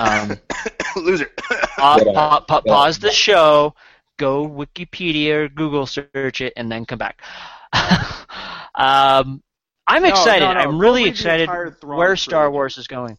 um, 0.00 0.38
Loser. 0.96 1.30
pa- 1.76 1.98
pa- 2.14 2.40
pa- 2.40 2.60
pause 2.62 2.98
the 2.98 3.10
show, 3.10 3.74
go 4.18 4.48
Wikipedia 4.48 5.34
or 5.44 5.48
Google 5.48 5.86
search 5.86 6.40
it, 6.40 6.52
and 6.56 6.70
then 6.70 6.84
come 6.86 6.98
back. 6.98 7.20
um, 8.74 9.42
I'm 9.86 10.02
No, 10.02 10.08
excited. 10.08 10.44
no, 10.44 10.52
no, 10.52 10.60
I'm 10.60 10.78
really 10.78 11.04
excited 11.04 11.48
where 11.82 12.16
Star. 12.16 12.50
Wars 12.50 12.78
is 12.78 12.86
going. 12.86 13.18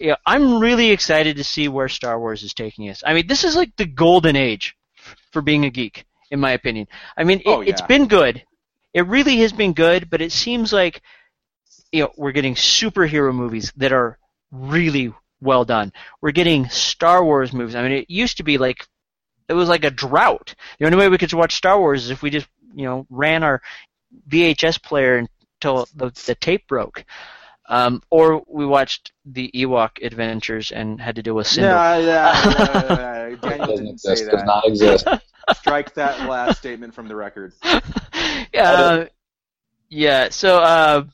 Yeah, 0.00 0.16
I'm 0.26 0.58
really 0.60 0.90
excited 0.90 1.36
to 1.36 1.44
see 1.44 1.68
where 1.68 1.88
Star 1.88 2.18
Wars 2.20 2.42
is 2.42 2.52
taking 2.52 2.88
us. 2.90 3.02
I 3.06 3.14
mean, 3.14 3.26
this 3.26 3.44
is 3.44 3.56
like 3.56 3.74
the 3.76 3.86
golden 3.86 4.36
age 4.36 4.76
for 5.32 5.40
being 5.40 5.64
a 5.64 5.70
geek, 5.70 6.04
in 6.30 6.38
my 6.40 6.50
opinion. 6.52 6.86
I 7.16 7.24
mean, 7.24 7.40
it, 7.40 7.46
Oh, 7.46 7.60
it's 7.62 7.80
yeah. 7.80 7.86
been 7.86 8.06
good. 8.06 8.44
It 8.92 9.06
really 9.06 9.38
has 9.38 9.52
been 9.52 9.72
good, 9.72 10.10
but 10.10 10.20
it 10.20 10.32
seems 10.32 10.72
like 10.72 11.00
you 11.92 12.02
know 12.02 12.12
we're 12.16 12.32
getting 12.32 12.54
superhero 12.54 13.34
movies 13.34 13.72
that 13.76 13.92
are 13.92 14.18
really 14.50 15.14
well 15.40 15.64
done. 15.64 15.92
We're 16.20 16.32
getting 16.32 16.68
Star 16.68 17.24
Wars 17.24 17.52
movies. 17.52 17.74
I 17.74 17.82
mean, 17.82 17.92
it 17.92 18.10
used 18.10 18.36
to 18.38 18.42
be 18.42 18.58
like 18.58 18.86
it 19.48 19.54
was 19.54 19.68
like 19.68 19.84
a 19.84 19.90
drought. 19.90 20.54
The 20.78 20.86
only 20.86 20.98
way 20.98 21.08
we 21.08 21.18
could 21.18 21.32
watch 21.32 21.54
Star 21.54 21.78
Wars 21.78 22.04
is 22.04 22.10
if 22.10 22.22
we 22.22 22.28
just 22.30 22.48
you 22.74 22.84
know 22.84 23.06
ran 23.08 23.42
our 23.42 23.62
VHS 24.28 24.82
player 24.82 25.26
until 25.62 25.86
the, 25.94 26.10
the 26.26 26.34
tape 26.34 26.66
broke. 26.66 27.04
Um, 27.68 28.02
or 28.10 28.44
we 28.46 28.64
watched 28.64 29.12
the 29.24 29.50
Ewok 29.52 30.04
Adventures 30.04 30.70
and 30.70 31.00
had 31.00 31.16
to 31.16 31.22
deal 31.22 31.34
with 31.34 31.48
Cindel. 31.48 31.62
Yeah, 31.62 31.98
yeah, 31.98 32.06
yeah, 32.06 33.28
yeah. 33.28 33.36
Daniel 33.36 33.66
doesn't 33.66 33.84
didn't 33.84 34.00
say 34.00 34.12
exist. 34.12 34.30
Does 34.30 34.44
not 34.44 34.66
exist. 34.66 35.08
Strike 35.54 35.94
that 35.94 36.28
last 36.28 36.58
statement 36.58 36.94
from 36.94 37.08
the 37.08 37.16
record. 37.16 37.54
uh, 38.54 39.06
yeah. 39.88 40.28
So, 40.30 40.58
uh, 40.58 41.04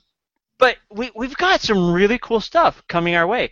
but 0.58 0.76
we 0.90 1.10
we've 1.14 1.36
got 1.36 1.62
some 1.62 1.92
really 1.92 2.18
cool 2.18 2.40
stuff 2.40 2.82
coming 2.86 3.14
our 3.14 3.26
way, 3.26 3.50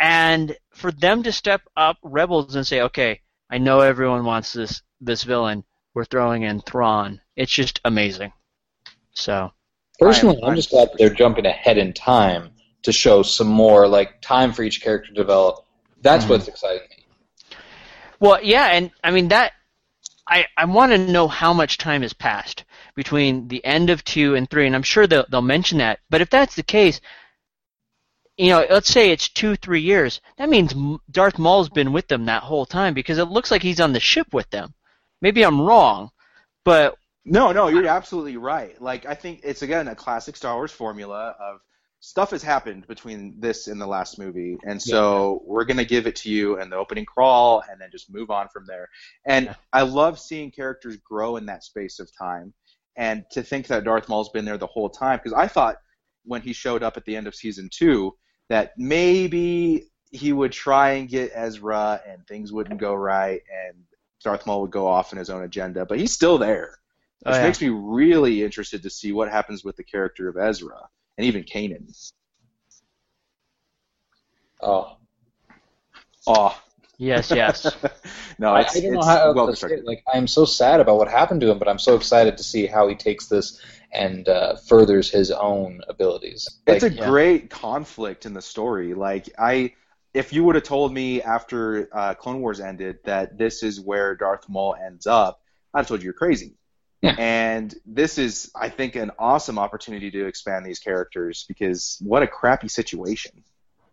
and 0.00 0.56
for 0.74 0.90
them 0.90 1.22
to 1.22 1.32
step 1.32 1.62
up 1.76 1.98
Rebels 2.02 2.56
and 2.56 2.66
say, 2.66 2.82
okay, 2.82 3.20
I 3.50 3.58
know 3.58 3.80
everyone 3.80 4.24
wants 4.24 4.52
this 4.52 4.82
this 5.00 5.22
villain, 5.22 5.64
we're 5.94 6.04
throwing 6.04 6.42
in 6.42 6.60
Thrawn. 6.60 7.20
It's 7.36 7.52
just 7.52 7.80
amazing. 7.84 8.32
So, 9.12 9.52
Personally, 9.98 10.42
I'm- 10.42 10.56
just 10.56 10.70
glad 10.70 10.90
they're 10.98 11.14
jumping 11.14 11.46
ahead 11.46 11.78
in 11.78 11.92
time 11.92 12.50
to 12.82 12.92
show 12.92 13.22
some 13.22 13.46
more 13.46 13.86
like 13.86 14.20
time 14.20 14.52
for 14.52 14.62
each 14.62 14.82
character 14.82 15.08
to 15.08 15.14
develop. 15.14 15.64
That's 16.00 16.24
mm-hmm. 16.24 16.32
what's 16.32 16.48
exciting 16.48 16.88
me. 16.90 17.56
Well, 18.18 18.38
yeah, 18.42 18.66
and 18.66 18.90
I 19.02 19.10
mean 19.10 19.28
that. 19.28 19.52
I 20.28 20.46
I 20.56 20.64
want 20.64 20.92
to 20.92 20.98
know 20.98 21.28
how 21.28 21.52
much 21.52 21.78
time 21.78 22.02
has 22.02 22.12
passed 22.12 22.64
between 22.94 23.48
the 23.48 23.64
end 23.64 23.90
of 23.90 24.04
two 24.04 24.34
and 24.34 24.48
three, 24.48 24.66
and 24.66 24.74
I'm 24.74 24.82
sure 24.82 25.06
they'll 25.06 25.26
they'll 25.28 25.42
mention 25.42 25.78
that. 25.78 26.00
But 26.10 26.20
if 26.20 26.30
that's 26.30 26.54
the 26.54 26.62
case, 26.62 27.00
you 28.36 28.48
know, 28.50 28.64
let's 28.70 28.90
say 28.90 29.10
it's 29.10 29.28
two 29.28 29.56
three 29.56 29.80
years, 29.80 30.20
that 30.36 30.48
means 30.48 30.74
Darth 31.10 31.38
Maul's 31.38 31.68
been 31.68 31.92
with 31.92 32.08
them 32.08 32.26
that 32.26 32.42
whole 32.42 32.66
time 32.66 32.94
because 32.94 33.18
it 33.18 33.24
looks 33.24 33.50
like 33.50 33.62
he's 33.62 33.80
on 33.80 33.92
the 33.92 34.00
ship 34.00 34.32
with 34.32 34.48
them. 34.50 34.74
Maybe 35.20 35.42
I'm 35.44 35.60
wrong, 35.60 36.10
but 36.64 36.96
No, 37.24 37.52
no, 37.52 37.68
you're 37.68 37.86
absolutely 37.86 38.36
right. 38.36 38.80
Like 38.80 39.06
I 39.06 39.14
think 39.14 39.40
it's 39.44 39.62
again 39.62 39.88
a 39.88 39.94
classic 39.94 40.36
Star 40.36 40.56
Wars 40.56 40.72
formula 40.72 41.36
of 41.40 41.60
stuff 42.00 42.30
has 42.30 42.42
happened 42.42 42.84
between 42.88 43.38
this 43.38 43.68
and 43.68 43.80
the 43.80 43.86
last 43.86 44.18
movie, 44.18 44.56
and 44.64 44.82
so 44.82 45.40
we're 45.44 45.64
gonna 45.64 45.84
give 45.84 46.08
it 46.08 46.16
to 46.16 46.30
you 46.30 46.58
in 46.58 46.68
the 46.68 46.76
opening 46.76 47.04
crawl, 47.04 47.62
and 47.70 47.80
then 47.80 47.90
just 47.92 48.12
move 48.12 48.30
on 48.30 48.48
from 48.48 48.64
there. 48.66 48.88
And 49.24 49.46
Yeah. 49.46 49.54
I 49.72 49.82
love 49.82 50.18
seeing 50.18 50.50
characters 50.50 50.96
grow 50.96 51.36
in 51.36 51.46
that 51.46 51.62
space 51.62 52.00
of 52.00 52.10
time, 52.16 52.52
and 52.96 53.24
to 53.30 53.42
think 53.42 53.68
that 53.68 53.84
Darth 53.84 54.08
Maul's 54.08 54.30
been 54.30 54.44
there 54.44 54.58
the 54.58 54.66
whole 54.66 54.90
time 54.90 55.18
because 55.18 55.32
I 55.32 55.46
thought 55.46 55.76
when 56.24 56.42
he 56.42 56.52
showed 56.52 56.82
up 56.82 56.96
at 56.96 57.04
the 57.04 57.14
end 57.16 57.26
of 57.28 57.34
season 57.34 57.68
two 57.72 58.16
that 58.48 58.72
maybe 58.76 59.88
he 60.10 60.32
would 60.32 60.52
try 60.52 60.92
and 60.92 61.08
get 61.08 61.30
Ezra 61.34 62.00
and 62.06 62.26
things 62.26 62.52
wouldn't 62.52 62.80
go 62.80 62.94
right 62.94 63.40
and 63.50 63.84
Darth 64.22 64.46
Maul 64.46 64.60
would 64.62 64.70
go 64.70 64.86
off 64.86 65.12
on 65.12 65.18
his 65.18 65.30
own 65.30 65.42
agenda, 65.42 65.86
but 65.86 65.98
he's 65.98 66.12
still 66.12 66.38
there. 66.38 66.78
Which 67.22 67.34
Oh, 67.34 67.38
yeah. 67.38 67.44
makes 67.46 67.60
me 67.60 67.68
really 67.68 68.42
interested 68.42 68.82
to 68.82 68.90
see 68.90 69.12
what 69.12 69.30
happens 69.30 69.64
with 69.64 69.76
the 69.76 69.84
character 69.84 70.28
of 70.28 70.36
Ezra 70.36 70.88
and 71.18 71.26
even 71.26 71.44
Kanan. 71.44 71.86
Oh, 74.60 74.96
Oh, 76.26 76.56
yes, 76.98 77.30
yes. 77.30 77.74
no, 78.38 78.54
I, 78.54 78.60
it's, 78.60 78.76
I 78.76 78.80
don't 78.80 78.94
know 78.94 79.02
how 79.02 79.32
well 79.32 79.46
to 79.46 79.56
say 79.56 79.68
constructed. 79.68 79.84
Like, 79.84 80.04
I'm 80.12 80.26
so 80.26 80.44
sad 80.44 80.80
about 80.80 80.98
what 80.98 81.08
happened 81.08 81.40
to 81.40 81.50
him, 81.50 81.58
but 81.58 81.68
I'm 81.68 81.78
so 81.78 81.96
excited 81.96 82.36
to 82.36 82.44
see 82.44 82.66
how 82.66 82.88
he 82.88 82.94
takes 82.94 83.26
this 83.26 83.60
and 83.92 84.28
uh, 84.28 84.56
furthers 84.56 85.10
his 85.10 85.30
own 85.30 85.80
abilities. 85.88 86.48
It's 86.66 86.84
a 86.84 86.90
yeah. 86.90 87.08
great 87.08 87.50
conflict 87.50 88.24
in 88.24 88.34
the 88.34 88.42
story. 88.42 88.94
Like 88.94 89.28
I, 89.38 89.74
if 90.14 90.32
you 90.32 90.44
would 90.44 90.54
have 90.54 90.64
told 90.64 90.92
me 90.92 91.22
after 91.22 91.88
uh, 91.92 92.14
Clone 92.14 92.40
Wars 92.40 92.60
ended 92.60 92.98
that 93.04 93.36
this 93.36 93.62
is 93.62 93.80
where 93.80 94.14
Darth 94.14 94.48
Maul 94.48 94.74
ends 94.74 95.06
up, 95.06 95.40
I'd 95.74 95.80
have 95.80 95.88
told 95.88 96.00
you 96.00 96.06
you're 96.06 96.14
crazy. 96.14 96.56
Yeah. 97.02 97.16
And 97.18 97.74
this 97.84 98.16
is, 98.16 98.50
I 98.54 98.68
think, 98.68 98.94
an 98.94 99.10
awesome 99.18 99.58
opportunity 99.58 100.10
to 100.12 100.26
expand 100.26 100.64
these 100.64 100.78
characters 100.78 101.44
because 101.48 101.98
what 102.00 102.22
a 102.22 102.28
crappy 102.28 102.68
situation. 102.68 103.32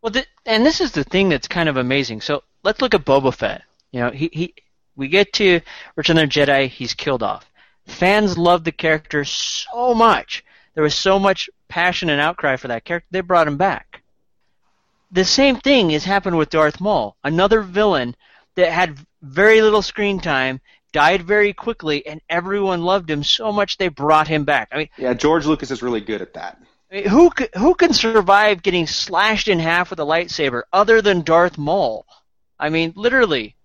Well, 0.01 0.11
th- 0.11 0.27
and 0.45 0.65
this 0.65 0.79
is 0.79 0.91
the 0.91 1.03
thing 1.03 1.29
that's 1.29 1.47
kind 1.47 1.67
of 1.67 1.77
amazing. 1.77 2.21
So 2.21 2.43
let's 2.63 2.81
look 2.81 2.93
at 2.93 3.05
Boba 3.05 3.33
Fett. 3.33 3.63
You 3.91 4.01
know, 4.01 4.11
he, 4.11 4.29
he 4.31 4.53
we 4.95 5.07
get 5.07 5.33
to 5.33 5.61
Return 5.95 6.17
of 6.19 6.29
the 6.29 6.39
Jedi, 6.39 6.67
he's 6.67 6.93
killed 6.93 7.23
off. 7.23 7.49
Fans 7.87 8.37
love 8.37 8.63
the 8.63 8.71
character 8.71 9.25
so 9.25 9.95
much. 9.95 10.45
There 10.75 10.83
was 10.83 10.93
so 10.95 11.17
much 11.17 11.49
passion 11.67 12.09
and 12.09 12.21
outcry 12.21 12.57
for 12.57 12.67
that 12.67 12.85
character. 12.85 13.07
They 13.09 13.21
brought 13.21 13.47
him 13.47 13.57
back. 13.57 14.03
The 15.11 15.25
same 15.25 15.55
thing 15.55 15.89
has 15.89 16.05
happened 16.05 16.37
with 16.37 16.51
Darth 16.51 16.79
Maul, 16.79 17.15
another 17.23 17.61
villain 17.61 18.15
that 18.55 18.71
had 18.71 18.99
very 19.21 19.61
little 19.61 19.81
screen 19.81 20.19
time, 20.19 20.61
died 20.91 21.21
very 21.23 21.53
quickly, 21.53 22.05
and 22.05 22.21
everyone 22.29 22.83
loved 22.83 23.09
him 23.09 23.23
so 23.23 23.51
much 23.51 23.77
they 23.77 23.87
brought 23.89 24.27
him 24.27 24.43
back. 24.45 24.69
I 24.71 24.77
mean, 24.77 24.89
Yeah, 24.97 25.13
George 25.13 25.45
Lucas 25.45 25.71
is 25.71 25.81
really 25.81 26.01
good 26.01 26.21
at 26.21 26.33
that. 26.33 26.61
I 26.91 26.95
mean, 26.95 27.07
who 27.07 27.31
who 27.55 27.75
can 27.75 27.93
survive 27.93 28.63
getting 28.63 28.87
slashed 28.87 29.47
in 29.47 29.59
half 29.59 29.89
with 29.91 29.99
a 29.99 30.05
lightsaber 30.05 30.63
other 30.73 31.01
than 31.01 31.21
Darth 31.21 31.57
Maul? 31.57 32.05
I 32.59 32.69
mean, 32.69 32.93
literally. 32.95 33.55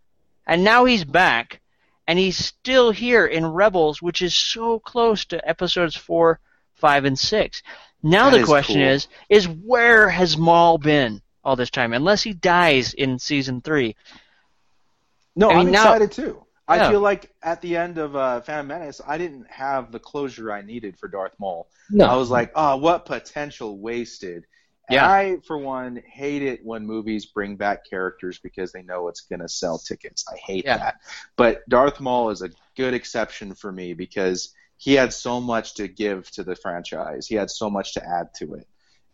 And 0.46 0.62
now 0.62 0.84
he's 0.84 1.04
back, 1.04 1.60
and 2.06 2.18
he's 2.18 2.36
still 2.36 2.90
here 2.90 3.24
in 3.24 3.46
Rebels, 3.46 4.02
which 4.02 4.20
is 4.20 4.34
so 4.34 4.78
close 4.78 5.24
to 5.26 5.48
episodes 5.48 5.96
four, 5.96 6.38
five, 6.74 7.06
and 7.06 7.18
six. 7.18 7.62
Now 8.02 8.26
That 8.28 8.36
the 8.36 8.42
is 8.42 8.46
question 8.46 8.76
cool. 8.76 8.88
is: 8.88 9.08
is 9.30 9.48
where 9.48 10.10
has 10.10 10.36
Maul 10.36 10.76
been 10.76 11.22
all 11.42 11.56
this 11.56 11.70
time? 11.70 11.94
Unless 11.94 12.22
he 12.22 12.34
dies 12.34 12.92
in 12.92 13.18
season 13.18 13.62
three. 13.62 13.96
No, 15.34 15.48
I 15.50 15.58
mean, 15.64 15.70
now- 15.70 15.94
excited 15.94 16.12
too. 16.12 16.43
I 16.66 16.76
Yeah. 16.76 16.90
feel 16.90 17.00
like 17.00 17.30
at 17.42 17.60
the 17.60 17.76
end 17.76 17.98
of 17.98 18.16
uh, 18.16 18.40
Phantom 18.40 18.66
Menace, 18.66 19.00
I 19.06 19.18
didn't 19.18 19.50
have 19.50 19.92
the 19.92 19.98
closure 19.98 20.50
I 20.50 20.62
needed 20.62 20.98
for 20.98 21.08
Darth 21.08 21.34
Maul. 21.38 21.68
no, 21.90 22.06
I 22.06 22.16
was 22.16 22.30
like, 22.30 22.52
oh, 22.54 22.76
what 22.76 23.04
potential 23.04 23.78
wasted. 23.78 24.46
And 24.88 24.96
Yeah. 24.96 25.08
I, 25.10 25.36
for 25.46 25.58
one, 25.58 25.96
hate 26.06 26.42
it 26.42 26.64
when 26.64 26.86
movies 26.86 27.26
bring 27.26 27.56
back 27.56 27.84
characters 27.88 28.38
because 28.38 28.72
they 28.72 28.82
know 28.82 29.08
it's 29.08 29.22
going 29.22 29.40
to 29.40 29.48
sell 29.48 29.78
tickets. 29.78 30.24
I 30.32 30.36
hate 30.36 30.64
Yeah. 30.64 30.78
that. 30.78 30.94
But 31.36 31.68
Darth 31.68 32.00
Maul 32.00 32.30
is 32.30 32.42
a 32.42 32.50
good 32.76 32.94
exception 32.94 33.54
for 33.54 33.70
me 33.72 33.94
because 33.94 34.54
he 34.76 34.94
had 34.94 35.12
so 35.12 35.40
much 35.40 35.74
to 35.74 35.88
give 35.88 36.30
to 36.32 36.44
the 36.44 36.56
franchise. 36.56 37.26
He 37.26 37.34
had 37.34 37.50
so 37.50 37.70
much 37.70 37.94
to 37.94 38.04
add 38.06 38.28
to 38.38 38.54
it. 38.54 38.66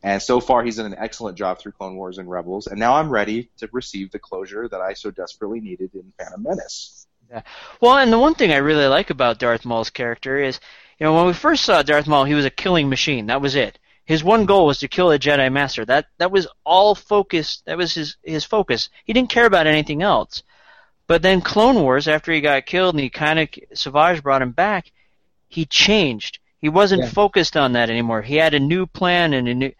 And 0.03 0.23
so 0.23 0.41
far, 0.41 0.63
he's 0.65 0.77
done 0.77 0.87
an 0.87 0.99
excellent 0.99 1.37
job 1.37 1.59
through 1.59 1.73
Clone 1.73 1.97
Wars 1.97 2.19
and 2.19 2.29
Rebels. 2.31 2.67
And 2.69 2.79
now 2.81 2.95
I'm 2.95 3.11
ready 3.11 3.51
to 3.59 3.69
receive 3.73 4.11
the 4.13 4.19
closure 4.19 4.67
that 4.69 4.81
I 4.81 4.95
so 4.95 5.11
desperately 5.11 5.61
needed 5.61 5.95
in 5.95 6.13
Phantom 6.19 6.43
Menace. 6.43 7.07
Well, 7.81 7.99
and 7.99 8.13
the 8.13 8.19
one 8.19 8.35
thing 8.35 8.53
I 8.53 8.57
really 8.57 8.87
like 8.87 9.11
about 9.11 9.39
Darth 9.39 9.65
Maul's 9.65 9.91
character 9.91 10.39
is, 10.39 10.59
you 10.99 11.05
know, 11.05 11.15
when 11.15 11.27
we 11.27 11.33
first 11.33 11.65
saw 11.65 11.83
Darth 11.83 12.07
Maul, 12.07 12.25
he 12.25 12.35
was 12.35 12.45
a 12.45 12.51
killing 12.51 12.89
machine. 12.89 13.27
That 13.27 13.41
was 13.41 13.55
it. 13.55 13.79
His 14.05 14.25
one 14.25 14.45
goal 14.47 14.67
was 14.67 14.79
to 14.81 14.89
kill 14.89 15.13
a 15.13 15.19
Jedi 15.19 15.53
Master. 15.53 15.85
That 15.85 16.07
that 16.19 16.33
was 16.33 16.49
all 16.65 16.95
focus. 16.95 17.63
That 17.67 17.79
was 17.79 17.95
his 17.95 18.17
his 18.23 18.45
focus. 18.45 18.89
He 19.05 19.13
didn't 19.13 19.31
care 19.31 19.47
about 19.47 19.67
anything 19.69 20.03
else. 20.03 20.43
But 21.07 21.23
then 21.23 21.41
Clone 21.41 21.83
Wars, 21.83 22.09
after 22.09 22.33
he 22.33 22.41
got 22.41 22.67
killed 22.67 22.95
and 22.95 23.03
he 23.03 23.11
kind 23.11 23.39
of 23.39 23.49
Savage 23.75 24.23
brought 24.23 24.43
him 24.43 24.53
back, 24.53 24.91
he 25.49 25.65
changed. 25.65 26.39
He 26.61 26.69
wasn't 26.69 27.03
Yeah. 27.03 27.09
focused 27.11 27.57
on 27.57 27.73
that 27.73 27.91
anymore. 27.91 28.23
He 28.23 28.37
had 28.37 28.55
a 28.55 28.61
new 28.61 28.87
plan 28.87 29.33
and 29.33 29.49
a 29.49 29.55
new 29.55 29.73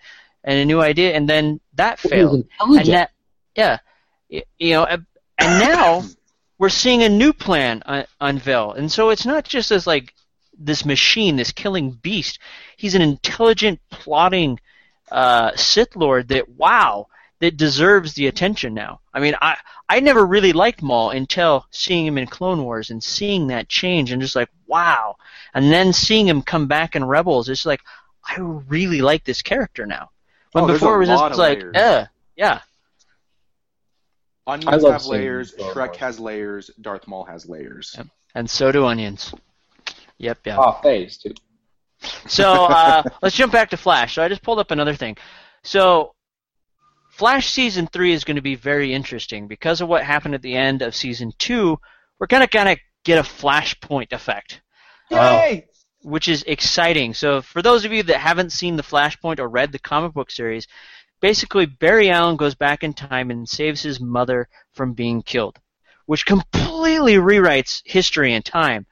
and 0.45 0.59
a 0.59 0.65
new 0.65 0.81
idea, 0.81 1.15
and 1.15 1.29
then 1.29 1.61
that 1.75 1.99
failed. 1.99 2.45
And 2.61 2.87
that, 2.95 3.11
yeah, 3.57 3.79
you 4.29 4.73
know, 4.75 4.85
and 4.85 5.07
now 5.39 6.03
we're 6.61 6.69
seeing 6.69 7.03
a 7.03 7.09
new 7.09 7.33
plan 7.33 7.83
un- 7.87 8.05
unveil, 8.21 8.73
and 8.73 8.93
so 8.93 9.09
it's 9.09 9.25
not 9.25 9.45
just 9.45 9.71
as 9.71 9.87
like 9.87 10.15
this 10.59 10.85
machine, 10.85 11.37
this 11.37 11.53
killing 11.53 11.91
beast. 11.91 12.39
He's 12.77 12.95
an 12.95 13.01
intelligent, 13.01 13.81
plotting 13.91 14.61
uh, 15.11 15.53
Sith 15.57 15.97
Lord 15.97 16.29
that 16.29 16.51
wow, 16.51 17.07
that 17.39 17.57
deserves 17.57 18.13
the 18.13 18.27
attention 18.27 18.75
now. 18.75 19.01
I 19.15 19.21
mean, 19.21 19.35
I 19.41 19.57
I 19.89 20.01
never 20.01 20.27
really 20.27 20.53
liked 20.53 20.83
Maul 20.83 21.11
until 21.11 21.65
seeing 21.71 22.05
him 22.07 22.19
in 22.19 22.27
Clone 22.27 22.63
Wars 22.63 22.91
and 22.91 23.03
seeing 23.03 23.47
that 23.47 23.71
change, 23.71 24.13
and 24.13 24.21
just 24.21 24.37
like 24.37 24.51
wow, 24.67 25.17
and 25.55 25.73
then 25.73 25.95
seeing 25.95 26.29
him 26.29 26.43
come 26.43 26.67
back 26.67 26.95
in 26.95 27.03
Rebels, 27.07 27.49
it's 27.49 27.65
like 27.65 27.81
I 28.23 28.37
really 28.39 29.01
like 29.01 29.25
this 29.25 29.41
character 29.41 29.87
now. 29.87 30.11
When 30.53 30.65
Oh, 30.65 30.67
before 30.67 30.97
it 30.97 31.09
was 31.09 31.09
just 31.09 31.39
like, 31.39 31.65
uh, 31.75 32.05
yeah. 32.37 32.61
I 34.47 34.55
Onions 34.55 34.85
have 34.85 35.07
layers, 35.07 35.55
Shrek 35.55 35.97
has 35.97 36.19
layers, 36.19 36.71
Darth 36.81 37.07
Maul 37.07 37.25
has 37.25 37.49
layers. 37.49 37.95
Yep. 37.97 38.07
And 38.35 38.51
so 38.51 38.73
do 38.73 38.87
onions. 38.87 39.35
Yep, 40.19 40.39
yep. 40.47 40.59
Oh, 40.59 40.73
phase 40.83 41.19
too. 41.19 41.35
So 42.27 42.67
uh, 42.67 43.03
let's 43.23 43.37
jump 43.37 43.53
back 43.53 43.71
to 43.71 43.77
Flash. 43.77 44.15
So 44.15 44.23
I 44.23 44.29
just 44.29 44.43
pulled 44.43 44.59
up 44.59 44.71
another 44.71 44.95
thing. 44.95 45.17
So 45.63 46.15
Flash 47.11 47.51
season 47.51 47.87
three 47.87 48.13
is 48.13 48.25
going 48.25 48.37
to 48.37 48.43
be 48.43 48.55
very 48.55 48.95
interesting 48.95 49.47
because 49.47 49.81
of 49.81 49.89
what 49.89 50.03
happened 50.03 50.35
at 50.35 50.43
the 50.43 50.57
end 50.57 50.83
of 50.83 50.95
season 50.95 51.33
two. 51.39 51.79
We're 52.19 52.27
gonna 52.27 52.49
kind 52.49 52.69
of 52.69 52.79
get 53.05 53.19
a 53.19 53.23
Flashpoint 53.23 54.13
effect, 54.13 54.61
Yay! 55.11 55.67
which 56.03 56.29
is 56.29 56.43
exciting. 56.45 57.15
So 57.15 57.43
for 57.43 57.63
those 57.63 57.85
of 57.85 57.93
you 57.93 58.03
that 58.05 58.19
haven't 58.19 58.53
seen 58.53 58.77
the 58.77 58.83
Flashpoint 58.83 59.39
or 59.39 59.49
read 59.49 59.73
the 59.73 59.79
comic 59.79 60.13
book 60.13 60.31
series, 60.31 60.67
basically 61.21 61.67
Barry 61.67 62.11
Allen 62.11 62.37
goes 62.37 62.55
back 62.55 62.83
in 62.83 62.93
time 62.93 63.31
and 63.31 63.49
saves 63.49 63.83
his 63.83 64.01
mother 64.01 64.49
from 64.73 64.95
being 64.95 65.23
killed, 65.23 65.59
which 66.07 66.27
completely 66.27 67.15
rewrites 67.15 67.83
history 67.85 68.35
and 68.35 68.45
time, 68.45 68.87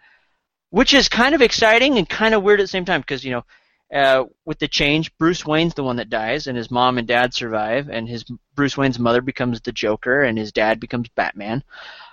which 0.70 0.94
is 0.94 1.08
kind 1.08 1.34
of 1.34 1.42
exciting 1.42 1.98
and 1.98 2.08
kind 2.08 2.34
of 2.34 2.42
weird 2.42 2.60
at 2.60 2.64
the 2.64 2.68
same 2.68 2.84
time 2.84 3.00
because 3.00 3.24
you 3.24 3.32
know. 3.32 3.44
Uh, 3.90 4.24
with 4.44 4.58
the 4.58 4.68
change, 4.68 5.16
Bruce 5.16 5.46
Wayne's 5.46 5.72
the 5.72 5.82
one 5.82 5.96
that 5.96 6.10
dies, 6.10 6.46
and 6.46 6.58
his 6.58 6.70
mom 6.70 6.98
and 6.98 7.08
dad 7.08 7.32
survive, 7.32 7.88
and 7.88 8.06
his 8.06 8.22
Bruce 8.54 8.76
Wayne's 8.76 8.98
mother 8.98 9.22
becomes 9.22 9.62
the 9.62 9.72
Joker, 9.72 10.24
and 10.24 10.36
his 10.36 10.52
dad 10.52 10.78
becomes 10.78 11.08
Batman. 11.16 11.64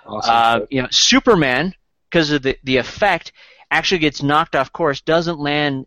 Awesome. 0.06 0.34
Uh, 0.34 0.66
you 0.70 0.80
know, 0.80 0.88
Superman, 0.90 1.74
because 2.08 2.30
of 2.30 2.40
the 2.40 2.56
the 2.64 2.78
effect, 2.78 3.32
actually 3.70 3.98
gets 3.98 4.22
knocked 4.22 4.56
off 4.56 4.72
course, 4.72 5.02
doesn't 5.02 5.38
land 5.38 5.86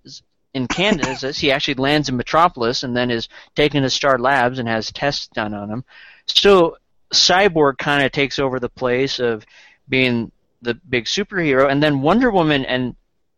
in 0.54 0.68
Kansas. 0.68 1.38
he 1.38 1.52
actually 1.52 1.76
lands 1.76 2.10
in 2.10 2.18
Metropolis, 2.18 2.84
and 2.84 2.96
then 2.96 3.12
is 3.12 3.28
taken 3.56 3.84
to 3.84 3.90
Star 3.90 4.18
Labs 4.18 4.60
and 4.60 4.68
has 4.68 4.92
tests 4.92 5.28
done 5.28 5.54
on 5.54 5.70
him. 5.70 5.84
So 6.26 6.78
Cyborg 7.14 7.78
kind 7.78 8.04
of 8.04 8.12
takes 8.12 8.40
over 8.40 8.60
the 8.60 8.70
place 8.70 9.20
of 9.20 9.46
being 9.88 10.32
the 10.62 10.74
big 10.74 11.06
superhero, 11.06 11.70
and 11.70 11.82
then 11.82 12.02
Wonder 12.02 12.32
Woman 12.32 12.66
and 12.66 12.96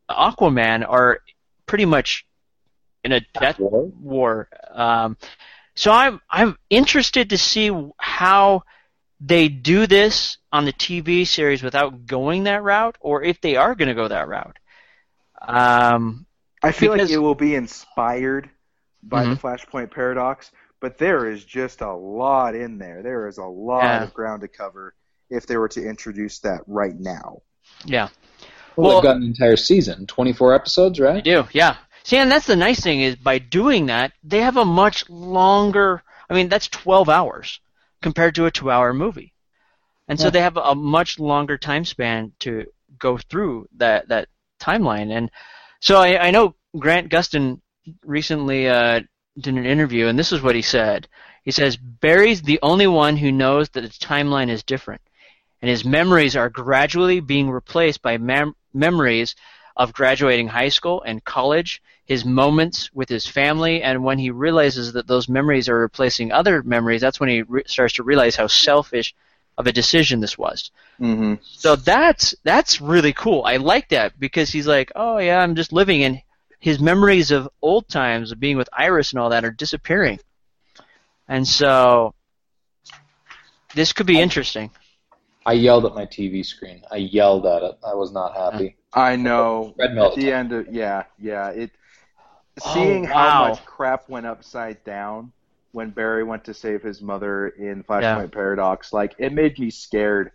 Aquaman 0.09 0.87
are 0.87 1.19
pretty 1.65 1.85
much 1.85 2.25
in 3.03 3.13
a 3.13 3.21
death 3.39 3.59
War? 3.59 3.85
war. 3.99 4.49
Um, 4.71 5.17
So 5.75 5.91
I'm 5.91 6.19
I'm 6.29 6.57
interested 6.69 7.29
to 7.29 7.37
see 7.37 7.71
how 7.97 8.63
they 9.19 9.47
do 9.47 9.87
this 9.87 10.37
on 10.51 10.65
the 10.65 10.73
TV 10.73 11.25
series 11.25 11.63
without 11.63 12.05
going 12.05 12.43
that 12.43 12.63
route, 12.63 12.97
or 12.99 13.23
if 13.23 13.39
they 13.39 13.55
are 13.55 13.75
going 13.75 13.87
to 13.87 13.95
go 13.95 14.07
that 14.07 14.27
route. 14.27 14.57
Um, 15.41 16.25
I 16.63 16.71
feel 16.71 16.93
Because- 16.93 17.09
like 17.09 17.15
it 17.15 17.19
will 17.19 17.35
be 17.35 17.55
inspired 17.55 18.49
by 19.03 19.25
Mhm. 19.25 19.29
the 19.31 19.35
Flashpoint 19.47 19.91
paradox, 19.91 20.51
but 20.79 20.97
there 20.97 21.27
is 21.27 21.43
just 21.43 21.81
a 21.81 21.91
lot 21.93 22.55
in 22.55 22.77
there. 22.77 23.01
There 23.01 23.27
is 23.27 23.37
a 23.37 23.45
lot 23.45 23.83
Yeah. 23.83 24.03
of 24.03 24.13
ground 24.13 24.41
to 24.41 24.47
cover 24.47 24.93
if 25.29 25.47
they 25.47 25.57
were 25.57 25.69
to 25.69 25.83
introduce 25.83 26.39
that 26.39 26.61
right 26.67 26.97
now. 26.99 27.41
yeah, 27.85 28.09
Well, 28.75 28.87
Well- 28.89 28.95
they've 29.01 29.03
got 29.09 29.17
an 29.17 29.23
entire 29.23 29.55
season, 29.57 30.05
24 30.07 30.53
episodes, 30.53 30.99
I 30.99 31.03
right? 31.05 31.23
do. 31.23 31.47
Yeah. 31.51 31.77
See, 32.03 32.17
and 32.17 32.31
that's 32.31 32.47
the 32.47 32.55
nice 32.55 32.79
thing 32.79 33.01
is 33.01 33.15
by 33.15 33.37
doing 33.37 33.85
that, 33.87 34.13
they 34.23 34.41
have 34.41 34.57
a 34.57 34.65
much 34.65 35.07
longer. 35.09 36.03
I 36.29 36.33
mean, 36.33 36.49
that's 36.49 36.67
12 36.67 37.07
hours 37.09 37.59
compared 38.01 38.33
to 38.35 38.45
a 38.45 38.51
two-hour 38.51 38.93
movie, 38.93 39.33
and 40.07 40.19
so 40.19 40.29
they 40.29 40.41
have 40.41 40.57
a 40.57 40.73
much 40.73 41.19
longer 41.19 41.57
time 41.57 41.85
span 41.85 42.31
to 42.39 42.65
go 42.97 43.17
through 43.17 43.67
that 43.77 44.07
that 44.09 44.29
timeline. 44.59 45.11
And 45.11 45.29
so 45.81 45.97
I, 45.97 46.27
I 46.27 46.31
know 46.31 46.55
Grant 46.77 47.09
Gustin 47.09 47.59
recently 48.05 48.69
uh, 48.69 49.01
did 49.37 49.55
an 49.55 49.65
interview, 49.65 50.07
and 50.07 50.17
this 50.17 50.31
is 50.31 50.41
what 50.41 50.55
he 50.55 50.61
said. 50.61 51.07
He 51.43 51.51
says 51.51 51.75
Barry's 51.75 52.41
the 52.41 52.59
only 52.61 52.87
one 52.87 53.17
who 53.17 53.31
knows 53.31 53.69
that 53.69 53.81
the 53.81 53.89
timeline 53.89 54.49
is 54.49 54.63
different, 54.63 55.01
and 55.61 55.69
his 55.69 55.83
memories 55.83 56.35
are 56.35 56.49
gradually 56.49 57.19
being 57.19 57.49
replaced 57.49 58.01
by 58.01 58.17
mem- 58.17 58.55
memories 58.73 59.35
of 59.75 59.93
graduating 59.93 60.47
high 60.47 60.69
school 60.69 61.01
and 61.01 61.23
college, 61.23 61.81
his 62.05 62.25
moments 62.25 62.91
with 62.93 63.09
his 63.09 63.25
family, 63.25 63.81
and 63.81 64.03
when 64.03 64.19
he 64.19 64.29
realizes 64.29 64.93
that 64.93 65.07
those 65.07 65.27
memories 65.27 65.67
are 65.67 65.79
replacing 65.79 66.31
other 66.31 66.61
memories, 66.63 67.01
that's 67.01 67.19
when 67.19 67.29
he 67.29 67.41
re- 67.41 67.63
starts 67.65 67.95
to 67.95 68.03
realize 68.03 68.35
how 68.35 68.47
selfish 68.47 69.15
of 69.57 69.67
a 69.67 69.71
decision 69.71 70.19
this 70.19 70.37
was. 70.37 70.71
Mm-hmm. 70.99 71.35
So 71.43 71.75
that's 71.75 72.35
that's 72.43 72.81
really 72.81 73.13
cool. 73.13 73.43
I 73.45 73.57
like 73.57 73.89
that 73.89 74.19
because 74.19 74.49
he's 74.49 74.67
like, 74.67 74.91
oh 74.95 75.17
yeah, 75.17 75.39
I'm 75.39 75.55
just 75.55 75.73
living, 75.73 76.03
and 76.03 76.21
his 76.59 76.79
memories 76.79 77.31
of 77.31 77.49
old 77.61 77.87
times 77.87 78.31
of 78.31 78.39
being 78.39 78.57
with 78.57 78.69
Iris 78.77 79.11
and 79.11 79.19
all 79.21 79.29
that 79.29 79.45
are 79.45 79.51
disappearing, 79.51 80.19
and 81.27 81.47
so 81.47 82.13
this 83.75 83.93
could 83.93 84.07
be 84.07 84.19
interesting. 84.19 84.71
I 85.45 85.53
yelled 85.53 85.85
at 85.85 85.95
my 85.95 86.05
TV 86.05 86.45
screen. 86.45 86.83
I 86.91 86.97
yelled 86.97 87.47
at 87.47 87.63
it. 87.63 87.79
I 87.85 87.95
was 87.95 88.11
not 88.11 88.35
happy. 88.35 88.77
I 88.93 89.15
know. 89.15 89.73
Red 89.77 89.97
At 89.97 90.15
the 90.15 90.31
end 90.31 90.51
of 90.51 90.67
yeah, 90.71 91.03
yeah. 91.17 91.49
It 91.49 91.71
Oh, 92.63 92.73
seeing 92.73 93.03
wow. 93.03 93.09
how 93.13 93.49
much 93.49 93.65
crap 93.65 94.09
went 94.09 94.25
upside 94.25 94.83
down 94.83 95.31
when 95.71 95.89
Barry 95.89 96.23
went 96.23 96.45
to 96.45 96.53
save 96.53 96.81
his 96.81 97.01
mother 97.01 97.49
in 97.49 97.83
Flashpoint 97.83 98.01
Yeah. 98.01 98.27
Paradox, 98.27 98.93
like 98.93 99.15
it 99.17 99.33
made 99.33 99.57
me 99.59 99.69
scared 99.69 100.31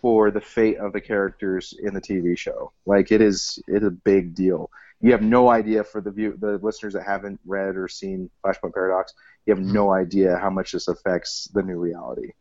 for 0.00 0.30
the 0.30 0.40
fate 0.40 0.78
of 0.78 0.92
the 0.92 1.00
characters 1.00 1.74
in 1.82 1.94
the 1.94 2.00
TV 2.00 2.36
show. 2.36 2.72
Like 2.86 3.12
it 3.12 3.20
is 3.20 3.62
it's 3.66 3.84
a 3.84 3.90
big 3.90 4.34
deal. 4.34 4.70
You 5.00 5.12
have 5.12 5.22
no 5.22 5.48
idea 5.48 5.84
for 5.84 6.00
the 6.00 6.10
view 6.10 6.36
the 6.38 6.58
listeners 6.62 6.94
that 6.94 7.04
haven't 7.04 7.40
read 7.46 7.76
or 7.76 7.88
seen 7.88 8.30
Flashpoint 8.44 8.74
Paradox, 8.74 9.14
you 9.46 9.54
have 9.54 9.62
mm-hmm. 9.62 9.72
no 9.72 9.92
idea 9.92 10.36
how 10.36 10.50
much 10.50 10.72
this 10.72 10.88
affects 10.88 11.48
the 11.54 11.62
new 11.62 11.78
reality. 11.78 12.32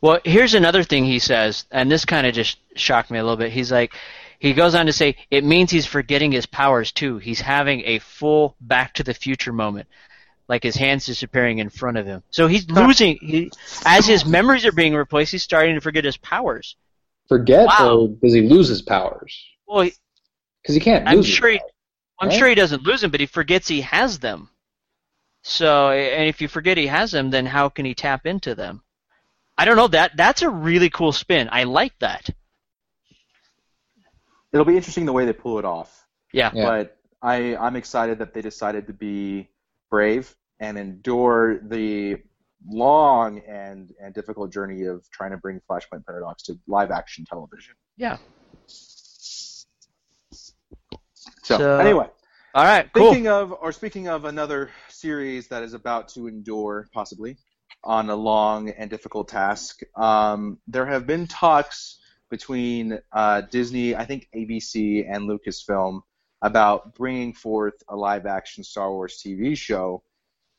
Well, 0.00 0.20
here's 0.24 0.54
another 0.54 0.82
thing 0.82 1.04
he 1.04 1.18
says, 1.18 1.64
and 1.70 1.90
this 1.90 2.04
kind 2.04 2.26
of 2.26 2.34
just 2.34 2.58
shocked 2.74 3.10
me 3.10 3.18
a 3.18 3.22
little 3.22 3.36
bit. 3.36 3.52
He's 3.52 3.72
like, 3.72 3.94
he 4.38 4.52
goes 4.52 4.74
on 4.74 4.86
to 4.86 4.92
say, 4.92 5.16
it 5.30 5.44
means 5.44 5.70
he's 5.70 5.86
forgetting 5.86 6.32
his 6.32 6.46
powers 6.46 6.92
too. 6.92 7.18
He's 7.18 7.40
having 7.40 7.82
a 7.84 7.98
full 7.98 8.56
Back 8.60 8.94
to 8.94 9.02
the 9.02 9.14
Future 9.14 9.52
moment, 9.52 9.88
like 10.48 10.62
his 10.62 10.76
hands 10.76 11.06
disappearing 11.06 11.58
in 11.58 11.68
front 11.68 11.96
of 11.96 12.06
him. 12.06 12.22
So 12.30 12.46
he's 12.46 12.68
losing. 12.70 13.18
He, 13.20 13.50
as 13.84 14.06
his 14.06 14.24
memories 14.24 14.64
are 14.64 14.72
being 14.72 14.94
replaced, 14.94 15.32
he's 15.32 15.42
starting 15.42 15.74
to 15.74 15.80
forget 15.80 16.04
his 16.04 16.16
powers. 16.16 16.76
Forget, 17.28 17.66
Wow. 17.66 17.96
or 17.98 18.08
does 18.22 18.32
he 18.34 18.42
lose 18.42 18.68
his 18.68 18.82
powers? 18.82 19.36
Well, 19.66 19.88
Because 20.62 20.74
he 20.74 20.80
can't 20.80 21.08
I'm 21.08 21.16
lose 21.16 21.26
his 21.26 21.34
sure 21.34 21.48
he, 21.50 21.58
powers, 21.58 21.70
I'm 22.20 22.28
right? 22.28 22.38
sure 22.38 22.48
he 22.48 22.54
doesn't 22.54 22.82
lose 22.84 23.00
them, 23.00 23.10
but 23.10 23.20
he 23.20 23.26
forgets 23.26 23.66
he 23.68 23.80
has 23.80 24.18
them. 24.20 24.48
So, 25.42 25.90
and 25.90 26.28
if 26.28 26.40
you 26.40 26.48
forget 26.48 26.76
he 26.76 26.86
has 26.86 27.10
them, 27.12 27.30
then 27.30 27.46
how 27.46 27.68
can 27.68 27.84
he 27.84 27.94
tap 27.94 28.26
into 28.26 28.54
them? 28.54 28.82
I 29.58 29.64
don't 29.64 29.76
know. 29.76 29.88
That 29.88 30.16
that's 30.16 30.42
a 30.42 30.50
really 30.50 30.90
cool 30.90 31.12
spin. 31.12 31.48
I 31.50 31.64
like 31.64 31.98
that. 32.00 32.28
It'll 34.52 34.66
be 34.66 34.76
interesting 34.76 35.06
the 35.06 35.12
way 35.12 35.24
they 35.24 35.32
pull 35.32 35.58
it 35.58 35.64
off. 35.64 36.06
Yeah. 36.32 36.50
Yeah. 36.54 36.64
But 36.64 36.98
I 37.22 37.56
I'm 37.56 37.76
excited 37.76 38.18
that 38.18 38.34
they 38.34 38.42
decided 38.42 38.86
to 38.88 38.92
be 38.92 39.48
brave 39.90 40.34
and 40.60 40.78
endure 40.78 41.60
the 41.68 42.16
long 42.68 43.38
and 43.40 43.92
and 44.00 44.14
difficult 44.14 44.52
journey 44.52 44.84
of 44.84 45.08
trying 45.10 45.30
to 45.30 45.36
bring 45.36 45.60
Flashpoint 45.70 46.04
Paradox 46.04 46.42
to 46.44 46.58
live 46.66 46.90
action 46.90 47.24
television. 47.24 47.74
Yeah. 47.96 48.18
So, 51.42 51.58
So- 51.58 51.78
anyway, 51.78 52.08
All 52.54 52.64
right. 52.64 52.90
Cool. 52.92 53.12
thinking 53.12 53.28
of 53.28 53.52
or 53.52 53.70
speaking 53.72 54.08
of 54.08 54.24
another 54.24 54.70
series 54.88 55.48
that 55.48 55.62
is 55.62 55.74
about 55.74 56.08
to 56.10 56.26
endure 56.26 56.88
possibly 56.92 57.36
on 57.84 58.10
a 58.10 58.16
long 58.16 58.70
and 58.70 58.90
difficult 58.90 59.28
task, 59.28 59.80
um, 59.96 60.58
there 60.66 60.86
have 60.86 61.06
been 61.06 61.26
talks 61.26 62.00
between 62.30 62.98
uh, 63.12 63.42
Disney, 63.42 63.94
I 63.94 64.04
think 64.04 64.28
ABC, 64.34 65.06
and 65.08 65.28
Lucasfilm 65.28 66.00
about 66.42 66.94
bringing 66.94 67.32
forth 67.32 67.74
a 67.88 67.96
live 67.96 68.26
action 68.26 68.62
Star 68.64 68.90
Wars 68.90 69.22
TV 69.24 69.56
show. 69.56 70.02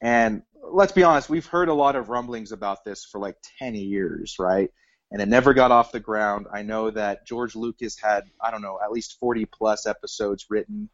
And 0.01 0.43
let's 0.71 0.91
be 0.91 1.03
honest, 1.03 1.29
we've 1.29 1.45
heard 1.45 1.69
a 1.69 1.73
lot 1.73 1.95
of 1.95 2.09
rumblings 2.09 2.51
about 2.51 2.83
this 2.83 3.05
for 3.05 3.19
like 3.19 3.37
10 3.59 3.75
years, 3.75 4.35
right? 4.39 4.69
And 5.11 5.21
it 5.21 5.27
never 5.27 5.53
got 5.53 5.71
off 5.71 5.91
the 5.91 5.99
ground. 5.99 6.47
I 6.51 6.63
know 6.63 6.91
that 6.91 7.25
George 7.25 7.55
Lucas 7.55 7.97
had, 7.97 8.23
I 8.41 8.51
don't 8.51 8.61
know, 8.61 8.79
at 8.83 8.91
least 8.91 9.17
40 9.19 9.45
plus 9.45 9.85
episodes 9.85 10.47
written 10.49 10.89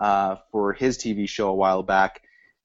uh, 0.00 0.36
for 0.50 0.72
his 0.72 0.98
TV 0.98 1.28
show 1.28 1.48
a 1.48 1.54
while 1.54 1.82
back. 1.82 2.22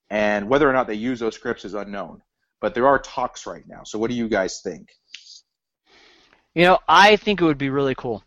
And 0.10 0.50
whether 0.50 0.70
or 0.70 0.74
not 0.74 0.88
they 0.88 0.94
use 0.94 1.20
those 1.20 1.36
scripts 1.36 1.66
is 1.66 1.74
unknown. 1.74 2.22
But 2.62 2.74
there 2.74 2.88
are 2.88 3.00
talks 3.00 3.46
right 3.46 3.68
now. 3.68 3.84
So 3.84 4.00
what 4.00 4.10
do 4.10 4.16
you 4.16 4.30
guys 4.30 4.62
think? 4.62 4.90
You 6.56 6.64
know, 6.64 6.80
I 6.88 7.18
think 7.18 7.42
it 7.42 7.46
would 7.46 7.58
be 7.58 7.70
really 7.70 7.96
cool. 7.96 8.24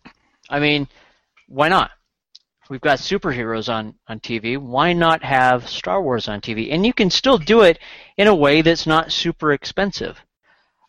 I 0.51 0.61
mean, 0.61 0.89
why 1.49 1.69
not? 1.69 1.93
We've 2.69 2.81
got 2.81 2.99
superheroes 2.99 3.73
on, 3.73 3.95
on 4.09 4.21
TV. 4.21 4.59
Why 4.59 4.93
not 4.93 5.23
have 5.23 5.69
Star 5.69 6.03
Wars 6.03 6.29
on 6.29 6.41
TV? 6.41 6.73
And 6.73 6.85
you 6.85 6.93
can 6.93 7.11
still 7.11 7.39
do 7.39 7.63
it 7.63 7.79
in 8.17 8.27
a 8.27 8.35
way 8.35 8.63
that's 8.63 8.87
not 8.87 9.13
super 9.13 9.53
expensive. 9.53 10.21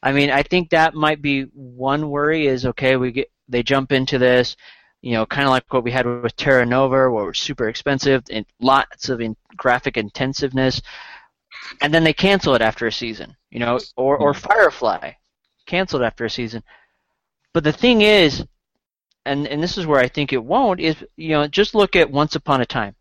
I 0.01 0.11
mean, 0.11 0.29
I 0.29 0.43
think 0.43 0.69
that 0.69 0.93
might 0.93 1.21
be 1.21 1.43
one 1.53 2.09
worry 2.09 2.47
is 2.47 2.65
okay, 2.65 2.95
we 2.95 3.11
get 3.11 3.31
they 3.47 3.63
jump 3.63 3.91
into 3.91 4.17
this, 4.17 4.55
you 5.01 5.13
know, 5.13 5.25
kind 5.25 5.45
of 5.45 5.51
like 5.51 5.71
what 5.71 5.83
we 5.83 5.91
had 5.91 6.05
with 6.05 6.35
Terra 6.35 6.65
Nova, 6.65 7.09
where 7.09 7.23
it 7.23 7.27
was 7.27 7.39
super 7.39 7.69
expensive 7.69 8.23
and 8.29 8.45
lots 8.59 9.09
of 9.09 9.21
in, 9.21 9.35
graphic 9.55 9.97
intensiveness, 9.97 10.81
and 11.81 11.93
then 11.93 12.03
they 12.03 12.13
cancel 12.13 12.55
it 12.55 12.61
after 12.61 12.87
a 12.87 12.91
season, 12.91 13.35
you 13.49 13.59
know, 13.59 13.79
or 13.95 14.17
or 14.17 14.33
hmm. 14.33 14.39
Firefly 14.39 15.11
canceled 15.65 16.01
after 16.01 16.25
a 16.25 16.29
season. 16.29 16.63
But 17.53 17.63
the 17.63 17.73
thing 17.73 18.01
is, 18.01 18.45
and 19.27 19.47
and 19.47 19.61
this 19.61 19.77
is 19.77 19.85
where 19.85 19.99
I 19.99 20.07
think 20.07 20.33
it 20.33 20.43
won't 20.43 20.79
is 20.79 20.95
you 21.15 21.29
know 21.29 21.47
just 21.47 21.75
look 21.75 21.95
at 21.95 22.11
Once 22.11 22.35
Upon 22.35 22.61
a 22.61 22.65
Time. 22.65 22.95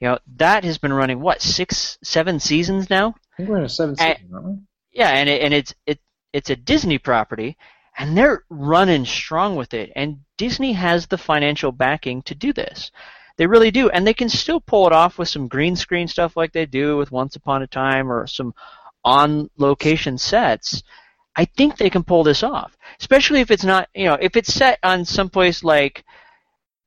You 0.00 0.08
know 0.08 0.18
that 0.36 0.64
has 0.64 0.78
been 0.78 0.92
running 0.92 1.20
what 1.20 1.42
six, 1.42 1.98
seven 2.02 2.40
seasons 2.40 2.90
now. 2.90 3.14
I 3.34 3.36
think 3.36 3.48
we're 3.48 3.58
in 3.58 3.64
a 3.64 3.68
seventh 3.68 4.00
I- 4.00 4.14
season, 4.14 4.34
aren't 4.34 4.46
we? 4.46 4.54
Yeah, 4.92 5.10
and 5.10 5.28
it, 5.28 5.42
and 5.42 5.54
it's 5.54 5.74
it 5.86 6.00
it's 6.32 6.50
a 6.50 6.56
Disney 6.56 6.98
property, 6.98 7.56
and 7.96 8.16
they're 8.16 8.44
running 8.50 9.04
strong 9.04 9.56
with 9.56 9.74
it. 9.74 9.92
And 9.94 10.20
Disney 10.36 10.72
has 10.72 11.06
the 11.06 11.18
financial 11.18 11.72
backing 11.72 12.22
to 12.22 12.34
do 12.34 12.52
this. 12.52 12.90
They 13.36 13.46
really 13.46 13.70
do, 13.70 13.88
and 13.90 14.06
they 14.06 14.14
can 14.14 14.28
still 14.28 14.60
pull 14.60 14.86
it 14.86 14.92
off 14.92 15.18
with 15.18 15.28
some 15.28 15.48
green 15.48 15.76
screen 15.76 16.08
stuff 16.08 16.36
like 16.36 16.52
they 16.52 16.66
do 16.66 16.96
with 16.96 17.12
Once 17.12 17.36
Upon 17.36 17.62
a 17.62 17.66
Time 17.66 18.10
or 18.10 18.26
some 18.26 18.54
on 19.04 19.50
location 19.56 20.18
sets. 20.18 20.82
I 21.36 21.44
think 21.44 21.76
they 21.76 21.90
can 21.90 22.04
pull 22.04 22.24
this 22.24 22.42
off, 22.42 22.76
especially 23.00 23.40
if 23.40 23.50
it's 23.50 23.64
not 23.64 23.88
you 23.94 24.04
know 24.04 24.18
if 24.20 24.36
it's 24.36 24.52
set 24.52 24.78
on 24.82 25.04
someplace 25.04 25.64
like 25.64 26.04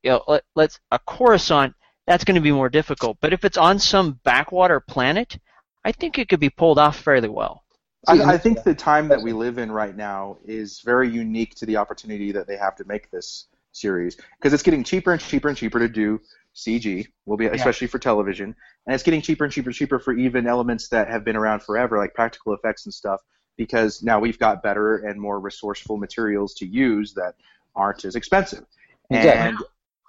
you 0.02 0.10
know 0.10 0.22
let, 0.28 0.44
let's 0.54 0.80
a 0.90 0.98
Coruscant. 0.98 1.74
That's 2.06 2.22
going 2.22 2.36
to 2.36 2.40
be 2.40 2.52
more 2.52 2.68
difficult. 2.68 3.18
But 3.20 3.32
if 3.32 3.44
it's 3.44 3.58
on 3.58 3.80
some 3.80 4.20
backwater 4.22 4.78
planet, 4.78 5.38
I 5.84 5.90
think 5.90 6.18
it 6.18 6.28
could 6.28 6.38
be 6.38 6.50
pulled 6.50 6.78
off 6.78 7.00
fairly 7.00 7.28
well. 7.28 7.64
I, 8.06 8.34
I 8.34 8.38
think 8.38 8.62
the 8.62 8.74
time 8.74 9.08
that 9.08 9.20
we 9.20 9.32
live 9.32 9.58
in 9.58 9.72
right 9.72 9.96
now 9.96 10.38
is 10.44 10.80
very 10.84 11.08
unique 11.08 11.56
to 11.56 11.66
the 11.66 11.76
opportunity 11.76 12.30
that 12.32 12.46
they 12.46 12.56
have 12.56 12.76
to 12.76 12.84
make 12.84 13.10
this 13.10 13.48
series 13.72 14.16
because 14.38 14.52
it's 14.52 14.62
getting 14.62 14.84
cheaper 14.84 15.12
and 15.12 15.20
cheaper 15.20 15.48
and 15.48 15.56
cheaper 15.56 15.78
to 15.80 15.88
do 15.88 16.20
CG, 16.54 17.06
will 17.26 17.36
be 17.36 17.46
especially 17.46 17.86
for 17.86 17.98
television, 17.98 18.54
and 18.86 18.94
it's 18.94 19.02
getting 19.02 19.20
cheaper 19.20 19.44
and 19.44 19.52
cheaper 19.52 19.68
and 19.68 19.76
cheaper 19.76 19.98
for 19.98 20.14
even 20.14 20.46
elements 20.46 20.88
that 20.88 21.08
have 21.08 21.24
been 21.24 21.36
around 21.36 21.62
forever, 21.62 21.98
like 21.98 22.14
practical 22.14 22.54
effects 22.54 22.86
and 22.86 22.94
stuff, 22.94 23.20
because 23.56 24.02
now 24.02 24.20
we've 24.20 24.38
got 24.38 24.62
better 24.62 24.98
and 24.98 25.20
more 25.20 25.40
resourceful 25.40 25.96
materials 25.96 26.54
to 26.54 26.66
use 26.66 27.14
that 27.14 27.34
aren't 27.74 28.04
as 28.04 28.16
expensive. 28.16 28.64
Exactly. 29.10 29.30
And 29.30 29.58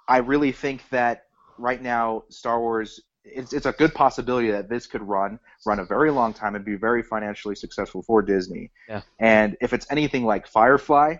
I 0.08 0.18
really 0.18 0.52
think 0.52 0.88
that 0.90 1.24
right 1.58 1.82
now 1.82 2.24
Star 2.28 2.60
Wars 2.60 3.00
it's 3.24 3.52
it's 3.52 3.66
a 3.66 3.72
good 3.72 3.94
possibility 3.94 4.50
that 4.50 4.68
this 4.68 4.86
could 4.86 5.02
run 5.02 5.38
run 5.66 5.78
a 5.78 5.84
very 5.84 6.10
long 6.10 6.32
time 6.32 6.54
and 6.54 6.64
be 6.64 6.76
very 6.76 7.02
financially 7.02 7.54
successful 7.54 8.02
for 8.02 8.22
Disney. 8.22 8.70
Yeah. 8.88 9.02
And 9.18 9.56
if 9.60 9.72
it's 9.72 9.86
anything 9.90 10.24
like 10.24 10.46
Firefly 10.46 11.16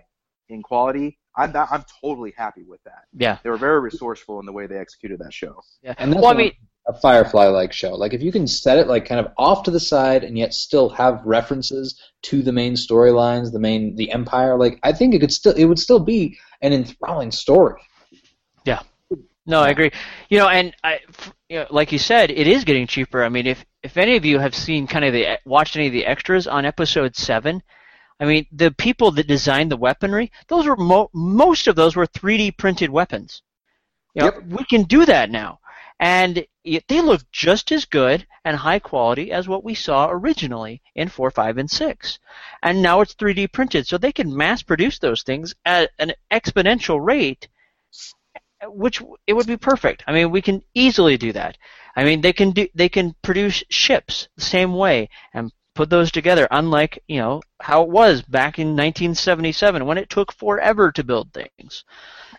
in 0.49 0.61
quality, 0.63 1.19
I'm 1.35 1.55
I'm 1.55 1.85
totally 2.01 2.33
happy 2.35 2.63
with 2.63 2.83
that. 2.83 3.03
Yeah. 3.13 3.37
They 3.43 3.49
were 3.49 3.57
very 3.57 3.79
resourceful 3.79 4.39
in 4.39 4.45
the 4.45 4.51
way 4.51 4.67
they 4.67 4.77
executed 4.77 5.19
that 5.19 5.33
show. 5.33 5.61
Yeah. 5.83 5.93
And 5.97 6.11
that's 6.11 6.21
well, 6.21 6.31
I 6.31 6.35
mean, 6.35 6.53
a 6.89 6.93
Firefly-like 6.93 7.71
show. 7.71 7.93
Like 7.93 8.13
if 8.13 8.23
you 8.23 8.31
can 8.31 8.47
set 8.47 8.79
it 8.79 8.87
like 8.87 9.05
kind 9.05 9.23
of 9.23 9.31
off 9.37 9.63
to 9.63 9.71
the 9.71 9.79
side 9.79 10.23
and 10.23 10.35
yet 10.35 10.55
still 10.55 10.89
have 10.89 11.21
references 11.23 12.01
to 12.23 12.41
the 12.41 12.51
main 12.51 12.73
storylines, 12.73 13.51
the 13.51 13.59
main 13.59 13.95
the 13.95 14.11
Empire. 14.11 14.57
Like 14.57 14.79
I 14.81 14.91
think 14.91 15.13
it 15.13 15.19
could 15.19 15.31
still 15.31 15.53
it 15.53 15.65
would 15.65 15.77
still 15.77 15.99
be 15.99 16.39
an 16.61 16.73
enthralling 16.73 17.31
story. 17.31 17.79
Yeah. 18.65 18.81
No, 19.45 19.61
I 19.61 19.69
agree. 19.69 19.91
You 20.29 20.39
know, 20.39 20.47
and 20.47 20.75
I, 20.83 20.99
you 21.47 21.59
know, 21.59 21.67
like 21.69 21.91
you 21.91 21.99
said, 21.99 22.31
it 22.31 22.47
is 22.47 22.63
getting 22.63 22.87
cheaper. 22.87 23.23
I 23.23 23.29
mean, 23.29 23.45
if 23.45 23.63
if 23.83 23.95
any 23.97 24.15
of 24.15 24.25
you 24.25 24.39
have 24.39 24.55
seen 24.55 24.87
kind 24.87 25.05
of 25.05 25.13
the 25.13 25.39
watched 25.45 25.75
any 25.75 25.87
of 25.87 25.93
the 25.93 26.07
extras 26.07 26.47
on 26.47 26.65
episode 26.65 27.15
seven, 27.15 27.61
I 28.19 28.25
mean, 28.25 28.47
the 28.51 28.71
people 28.71 29.11
that 29.11 29.27
designed 29.27 29.71
the 29.71 29.77
weaponry, 29.77 30.31
those 30.47 30.65
were 30.65 30.75
mo- 30.75 31.11
most 31.13 31.67
of 31.67 31.75
those 31.75 31.95
were 31.95 32.07
3D 32.07 32.57
printed 32.57 32.89
weapons. 32.89 33.43
You 34.15 34.23
know, 34.23 34.41
we 34.49 34.65
can 34.65 34.83
do 34.83 35.05
that 35.05 35.29
now, 35.29 35.59
and 35.99 36.43
they 36.87 37.01
look 37.01 37.21
just 37.31 37.71
as 37.71 37.85
good 37.85 38.27
and 38.45 38.57
high 38.57 38.79
quality 38.79 39.31
as 39.31 39.47
what 39.47 39.63
we 39.63 39.73
saw 39.75 40.09
originally 40.09 40.81
in 40.95 41.09
four, 41.09 41.31
five, 41.31 41.57
and 41.57 41.69
six. 41.69 42.19
And 42.61 42.81
now 42.81 43.01
it's 43.01 43.15
3D 43.15 43.51
printed, 43.51 43.87
so 43.87 43.97
they 43.97 44.11
can 44.11 44.35
mass 44.35 44.61
produce 44.61 44.99
those 44.99 45.23
things 45.23 45.55
at 45.65 45.91
an 45.99 46.13
exponential 46.31 47.03
rate 47.03 47.47
which 48.67 49.01
it 49.25 49.33
would 49.33 49.47
be 49.47 49.57
perfect. 49.57 50.03
I 50.07 50.11
mean, 50.11 50.31
we 50.31 50.41
can 50.41 50.61
easily 50.73 51.17
do 51.17 51.31
that. 51.33 51.57
I 51.95 52.03
mean, 52.03 52.21
they 52.21 52.33
can 52.33 52.51
do 52.51 52.67
they 52.75 52.89
can 52.89 53.15
produce 53.21 53.63
ships 53.69 54.27
the 54.35 54.41
same 54.41 54.73
way 54.73 55.09
and 55.33 55.51
put 55.73 55.89
those 55.89 56.11
together. 56.11 56.47
Unlike 56.51 57.03
you 57.07 57.19
know 57.19 57.41
how 57.61 57.83
it 57.83 57.89
was 57.89 58.21
back 58.21 58.59
in 58.59 58.69
1977 58.69 59.85
when 59.85 59.97
it 59.97 60.09
took 60.09 60.31
forever 60.33 60.91
to 60.91 61.03
build 61.03 61.33
things. 61.33 61.83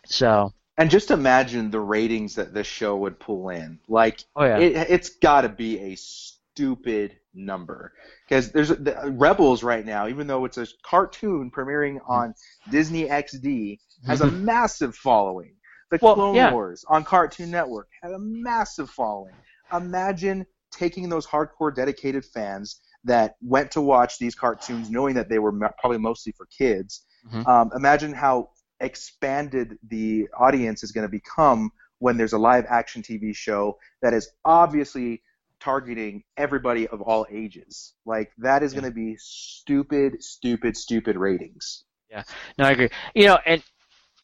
So 0.06 0.52
And 0.80 0.90
just 0.90 1.10
imagine 1.10 1.70
the 1.70 1.78
ratings 1.78 2.34
that 2.36 2.54
this 2.54 2.66
show 2.66 2.96
would 2.96 3.20
pull 3.20 3.50
in. 3.50 3.78
Like, 3.86 4.24
Oh, 4.34 4.44
yeah. 4.44 4.56
it, 4.56 4.74
it's 4.88 5.10
got 5.10 5.42
to 5.42 5.50
be 5.50 5.78
a 5.78 5.94
stupid 5.94 7.18
number 7.34 7.92
because 8.26 8.50
there's 8.50 8.70
the, 8.70 9.14
Rebels 9.14 9.62
right 9.62 9.84
now, 9.84 10.08
even 10.08 10.26
though 10.26 10.46
it's 10.46 10.56
a 10.56 10.66
cartoon 10.82 11.50
premiering 11.50 11.98
on 12.08 12.34
Disney 12.70 13.04
XD, 13.04 13.78
has 14.06 14.22
a 14.22 14.30
massive 14.30 14.96
following. 14.96 15.54
The 15.90 15.98
Well, 16.00 16.14
Clone 16.14 16.36
yeah. 16.36 16.50
Wars 16.50 16.82
on 16.88 17.04
Cartoon 17.04 17.50
Network 17.50 17.88
had 18.02 18.12
a 18.12 18.18
massive 18.18 18.88
following. 18.88 19.34
Imagine 19.74 20.46
taking 20.72 21.10
those 21.10 21.26
hardcore 21.26 21.74
dedicated 21.74 22.24
fans 22.24 22.80
that 23.04 23.36
went 23.42 23.70
to 23.72 23.82
watch 23.82 24.18
these 24.18 24.34
cartoons 24.34 24.88
knowing 24.88 25.14
that 25.14 25.28
they 25.28 25.38
were 25.38 25.52
probably 25.78 25.98
mostly 25.98 26.32
for 26.32 26.46
kids. 26.46 27.04
Mhm. 27.30 27.46
Um, 27.46 27.70
imagine 27.76 28.14
how 28.14 28.48
expanded 28.80 29.78
the 29.88 30.28
audience 30.38 30.82
is 30.82 30.92
going 30.92 31.06
to 31.06 31.10
become 31.10 31.70
when 31.98 32.16
there's 32.16 32.32
a 32.32 32.38
live 32.38 32.64
action 32.68 33.02
TV 33.02 33.34
show 33.34 33.78
that 34.02 34.14
is 34.14 34.30
obviously 34.44 35.22
targeting 35.60 36.24
everybody 36.36 36.88
of 36.88 37.02
all 37.02 37.26
ages. 37.30 37.92
Like 38.06 38.32
that 38.38 38.62
is 38.62 38.72
going 38.72 38.84
to 38.84 38.90
be 38.90 39.16
stupid, 39.18 40.22
stupid, 40.22 40.76
stupid 40.76 41.16
ratings. 41.16 41.84
Yeah, 42.10 42.24
no, 42.58 42.64
I 42.64 42.70
agree. 42.72 42.88
You 43.14 43.26
know, 43.26 43.38
and 43.46 43.62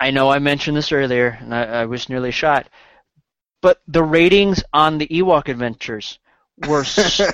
I 0.00 0.10
know 0.10 0.30
I 0.30 0.38
mentioned 0.38 0.76
this 0.76 0.90
earlier, 0.90 1.38
and 1.40 1.54
I, 1.54 1.62
I 1.64 1.84
was 1.84 2.08
nearly 2.08 2.30
shot. 2.30 2.68
But 3.62 3.80
the 3.86 4.02
ratings 4.02 4.62
on 4.72 4.98
the 4.98 5.06
Ewok 5.06 5.48
Adventures 5.48 6.18
were 6.66 6.84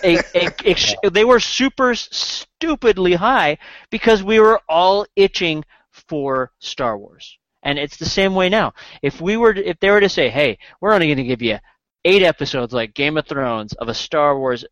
a, 0.04 0.18
a, 0.34 0.50
ex- 0.64 0.94
they 1.10 1.24
were 1.24 1.40
super 1.40 1.94
stupidly 1.94 3.14
high 3.14 3.58
because 3.90 4.22
we 4.22 4.40
were 4.40 4.60
all 4.68 5.06
itching 5.16 5.64
for 6.08 6.52
Star 6.58 6.98
Wars. 6.98 7.38
And 7.62 7.78
it's 7.78 7.96
the 7.96 8.06
same 8.06 8.34
way 8.34 8.48
now. 8.48 8.74
If 9.02 9.20
we 9.20 9.36
were 9.36 9.54
to, 9.54 9.64
if 9.64 9.78
they 9.80 9.90
were 9.90 10.00
to 10.00 10.08
say, 10.08 10.30
"Hey, 10.30 10.58
we're 10.80 10.92
only 10.92 11.06
going 11.06 11.18
to 11.18 11.24
give 11.24 11.42
you 11.42 11.58
8 12.04 12.22
episodes 12.22 12.72
like 12.72 12.94
Game 12.94 13.16
of 13.16 13.26
Thrones 13.26 13.72
of 13.74 13.88
a 13.88 13.94
Star 13.94 14.36
Wars 14.38 14.64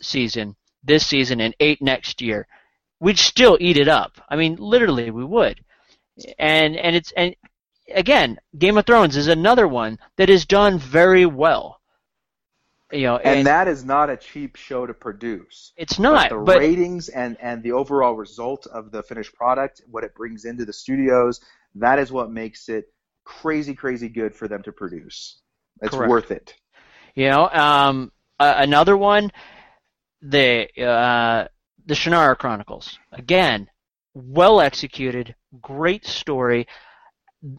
season 0.00 0.56
this 0.82 1.06
season 1.06 1.40
and 1.40 1.54
8 1.60 1.82
next 1.82 2.22
year." 2.22 2.46
We'd 3.00 3.18
still 3.18 3.58
eat 3.60 3.76
it 3.76 3.88
up. 3.88 4.20
I 4.28 4.36
mean, 4.36 4.56
literally 4.56 5.10
we 5.10 5.24
would. 5.24 5.62
And 6.38 6.76
and 6.76 6.96
it's 6.96 7.12
and 7.12 7.36
again, 7.94 8.38
Game 8.56 8.78
of 8.78 8.86
Thrones 8.86 9.16
is 9.16 9.28
another 9.28 9.68
one 9.68 9.98
that 10.16 10.30
is 10.30 10.46
done 10.46 10.78
very 10.78 11.26
well. 11.26 11.81
You 12.92 13.04
know, 13.04 13.16
And, 13.16 13.46
that 13.46 13.68
is 13.68 13.84
not 13.84 14.10
a 14.10 14.16
cheap 14.18 14.56
show 14.56 14.86
to 14.86 14.92
produce. 14.92 15.72
it's 15.76 15.98
not, 15.98 16.28
but 16.28 16.36
the 16.36 16.44
but 16.44 16.58
ratings 16.58 17.08
and, 17.08 17.38
and 17.40 17.62
the 17.62 17.72
overall 17.72 18.14
result 18.14 18.66
of 18.66 18.90
the 18.92 19.02
finished 19.02 19.34
product, 19.34 19.80
what 19.90 20.04
it 20.04 20.14
brings 20.14 20.44
into 20.44 20.66
the 20.66 20.72
studios, 20.74 21.40
that 21.76 21.98
is 21.98 22.12
what 22.12 22.30
makes 22.30 22.68
it 22.68 22.92
crazy, 23.24 23.74
crazy 23.74 24.08
good 24.08 24.34
for 24.34 24.46
them 24.46 24.62
to 24.64 24.72
produce. 24.72 25.40
It's 25.80 25.94
Correct. 25.94 26.10
worth 26.10 26.30
it. 26.30 26.54
You 27.14 27.30
know, 27.30 27.48
um, 27.48 28.12
uh, 28.38 28.54
another 28.58 28.96
one, 28.96 29.32
the 30.20 30.68
uh, 30.82 31.48
the 31.86 31.94
Shannara 31.94 32.36
Chronicles. 32.36 32.98
Again, 33.10 33.68
well 34.14 34.60
executed, 34.60 35.34
great 35.60 36.06
story. 36.06 36.66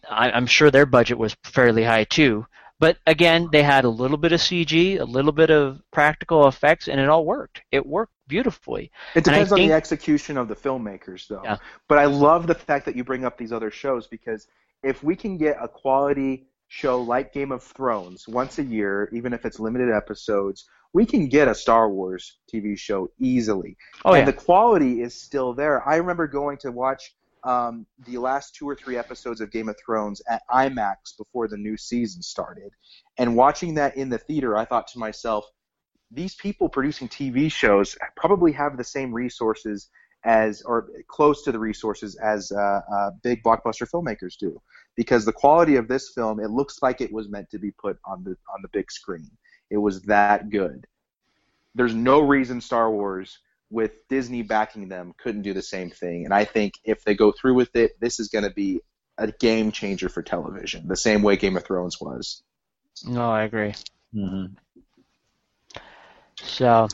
I, 0.10 0.32
I'm 0.32 0.46
sure 0.46 0.72
their 0.72 0.86
budget 0.86 1.18
was 1.18 1.36
fairly 1.44 1.84
high 1.84 2.06
too. 2.06 2.46
But 2.80 2.98
again, 3.08 3.50
they 3.52 3.64
had 3.64 3.86
a 3.86 3.90
little 3.90 4.18
bit 4.18 4.32
of 4.32 4.42
CG, 4.42 5.00
a 5.00 5.06
little 5.06 5.32
bit 5.32 5.50
of 5.50 5.82
practical 5.92 6.48
effects, 6.48 6.88
and 6.88 7.00
it 7.00 7.08
all 7.08 7.26
worked. 7.26 7.62
It 7.72 7.86
worked 7.86 8.14
beautifully. 8.28 8.92
It 9.16 9.24
depends 9.24 9.52
on 9.52 9.60
think- 9.60 9.70
the 9.70 9.76
execution 9.76 10.38
of 10.38 10.48
the 10.48 10.56
filmmakers, 10.56 11.28
though. 11.28 11.42
Yeah. 11.44 11.58
But 11.88 12.00
I 12.00 12.06
love 12.06 12.48
the 12.48 12.56
fact 12.56 12.86
that 12.86 12.96
you 12.96 13.04
bring 13.04 13.26
up 13.26 13.38
these 13.38 13.54
other 13.54 13.72
shows 13.72 14.08
because 14.08 14.48
if 14.82 15.04
we 15.04 15.16
can 15.16 15.38
get 15.38 15.58
a 15.62 15.68
quality 15.68 16.48
show 16.68 17.02
like 17.02 17.34
Game 17.34 17.52
of 17.52 17.64
Thrones 17.64 18.28
once 18.28 18.58
a 18.58 18.64
year, 18.64 19.10
even 19.14 19.34
if 19.34 19.46
it's 19.46 19.60
limited 19.60 19.90
episodes, 19.90 20.66
we 20.92 21.06
can 21.06 21.28
get 21.28 21.48
a 21.48 21.56
Star 21.56 21.90
Wars 21.90 22.38
TV 22.52 22.78
show 22.78 23.10
easily. 23.20 23.78
Oh 24.06 24.14
and 24.14 24.20
yeah, 24.20 24.26
the 24.26 24.34
quality 24.34 25.02
is 25.02 25.20
still 25.20 25.54
there. 25.54 25.88
I 25.88 25.98
remember 25.98 26.28
going 26.28 26.58
to 26.60 26.72
watch 26.72 27.14
um, 27.44 27.86
the 28.06 28.18
last 28.18 28.56
two 28.56 28.68
or 28.68 28.76
three 28.76 28.98
episodes 28.98 29.42
of 29.42 29.52
Game 29.52 29.70
of 29.70 29.76
Thrones 29.84 30.22
at 30.30 30.44
IMAX 30.50 31.18
before 31.18 31.48
the 31.48 31.58
new 31.58 31.78
season 31.78 32.22
started, 32.22 32.72
and 33.18 33.36
watching 33.36 33.74
that 33.76 33.98
in 33.98 34.10
the 34.10 34.18
theater, 34.18 34.58
I 34.58 34.66
thought 34.66 34.88
to 34.90 35.00
myself, 35.00 35.46
these 36.12 36.36
people 36.36 36.70
producing 36.70 37.10
TV 37.10 37.52
shows 37.52 37.98
probably 38.16 38.52
have 38.52 38.78
the 38.78 38.84
same 38.84 39.12
resources 39.14 39.90
as, 40.26 40.62
or 40.62 40.90
close 41.08 41.44
to 41.44 41.52
the 41.52 41.60
resources 41.60 42.16
as 42.16 42.52
uh, 42.52 42.82
uh, 42.94 43.12
big 43.24 43.44
blockbuster 43.44 43.90
filmmakers 43.90 44.38
do, 44.38 44.62
because 44.96 45.26
the 45.26 45.34
quality 45.34 45.76
of 45.76 45.88
this 45.88 46.12
film, 46.14 46.40
it 46.40 46.50
looks 46.50 46.82
like 46.82 47.02
it 47.02 47.12
was 47.12 47.30
meant 47.30 47.50
to 47.50 47.60
be 47.60 47.72
put 47.72 47.98
on 48.06 48.24
the 48.24 48.32
on 48.54 48.62
the 48.62 48.70
big 48.70 48.92
screen. 48.92 49.30
It 49.70 49.78
was 49.78 50.02
that 50.04 50.50
good. 50.50 50.88
There's 51.76 51.96
no 51.96 52.20
reason 52.22 52.62
Star 52.62 52.92
Wars 52.92 53.40
with 53.74 53.92
Disney 54.08 54.44
backing 54.44 54.88
them 54.88 55.14
couldn't 55.18 55.42
do 55.42 55.54
the 55.54 55.64
same 55.64 55.90
thing. 55.90 56.26
And 56.26 56.34
I 56.34 56.46
think 56.46 56.76
if 56.84 57.04
they 57.04 57.16
go 57.16 57.32
through 57.32 57.56
with 57.56 57.76
it, 57.76 58.00
this 58.00 58.20
is 58.20 58.28
going 58.30 58.44
to 58.44 58.52
be 58.52 58.82
a 59.18 59.32
game 59.32 59.72
changer 59.72 60.10
for 60.10 60.22
television, 60.22 60.88
the 60.88 60.96
same 60.96 61.24
way 61.24 61.36
Game 61.36 61.58
of 61.58 61.66
Thrones 61.66 62.00
was. 62.00 62.44
no, 63.06 63.32
I 63.32 63.44
agree. 63.44 63.74
Mm-hmm. 64.14 64.54
So, 66.36 66.88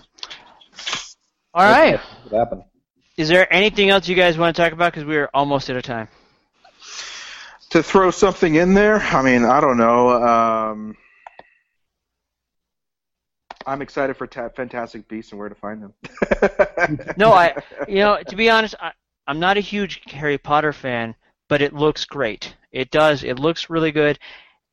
all 1.53 1.63
right. 1.63 1.99
What 2.29 2.39
happened? 2.39 2.63
Is 3.17 3.27
there 3.27 3.51
anything 3.53 3.89
else 3.89 4.07
you 4.07 4.15
guys 4.15 4.37
want 4.37 4.55
to 4.55 4.61
talk 4.61 4.71
about? 4.71 4.93
Because 4.93 5.05
we 5.05 5.17
are 5.17 5.29
almost 5.33 5.69
out 5.69 5.75
of 5.75 5.83
time. 5.83 6.07
To 7.71 7.83
throw 7.83 8.11
something 8.11 8.55
in 8.55 8.73
there, 8.73 8.99
I 8.99 9.21
mean, 9.21 9.43
I 9.43 9.59
don't 9.59 9.77
know. 9.77 10.09
Um, 10.09 10.97
I'm 13.69 13.82
excited 13.84 14.17
for 14.17 14.25
ta- 14.25 14.49
Fantastic 14.49 15.08
Beasts 15.08 15.32
and 15.32 15.39
where 15.39 15.49
to 15.49 15.55
find 15.55 15.84
them. 15.84 15.93
No, 17.17 17.34
I, 17.34 17.55
you 17.88 17.97
know, 17.97 18.19
to 18.27 18.36
be 18.36 18.49
honest, 18.49 18.73
I, 18.79 18.91
I'm 19.27 19.39
not 19.39 19.58
a 19.58 19.62
huge 19.62 20.01
Harry 20.08 20.38
Potter 20.39 20.73
fan, 20.73 21.15
but 21.47 21.62
it 21.62 21.73
looks 21.73 22.05
great. 22.05 22.55
It 22.71 22.89
does. 22.89 23.23
It 23.23 23.38
looks 23.38 23.69
really 23.69 23.91
good, 23.91 24.17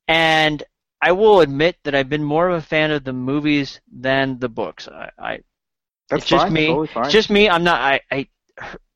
and 0.09 0.63
I 1.03 1.13
will 1.13 1.41
admit 1.41 1.77
that 1.85 1.95
I've 1.95 2.09
been 2.09 2.25
more 2.25 2.49
of 2.49 2.57
a 2.57 2.67
fan 2.67 2.91
of 2.91 3.05
the 3.05 3.13
movies 3.13 3.81
than 3.93 4.39
the 4.39 4.49
books. 4.49 4.89
I, 4.89 5.11
I 5.19 5.41
That's 6.09 6.23
it's 6.23 6.31
just 6.31 6.45
fine, 6.45 6.53
me. 6.53 6.67
Totally 6.69 6.87
fine. 6.89 7.05
It's 7.05 7.13
just 7.13 7.31
me. 7.31 7.49
I'm 7.51 7.65
not. 7.65 7.81
I, 7.81 8.01
I, 8.11 8.29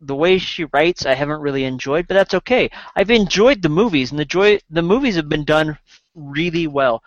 the 0.01 0.17
way 0.17 0.39
she 0.39 0.65
writes, 0.73 1.05
I 1.05 1.15
haven't 1.15 1.43
really 1.43 1.65
enjoyed, 1.65 2.09
but 2.09 2.15
that's 2.15 2.35
okay. 2.35 2.71
I've 2.97 3.11
enjoyed 3.11 3.61
the 3.61 3.69
movies, 3.69 4.11
and 4.11 4.19
the 4.19 4.25
joy. 4.25 4.61
The 4.71 4.83
movies 4.83 5.17
have 5.17 5.29
been 5.29 5.45
done 5.45 5.79
really 6.15 6.67
well. 6.67 7.03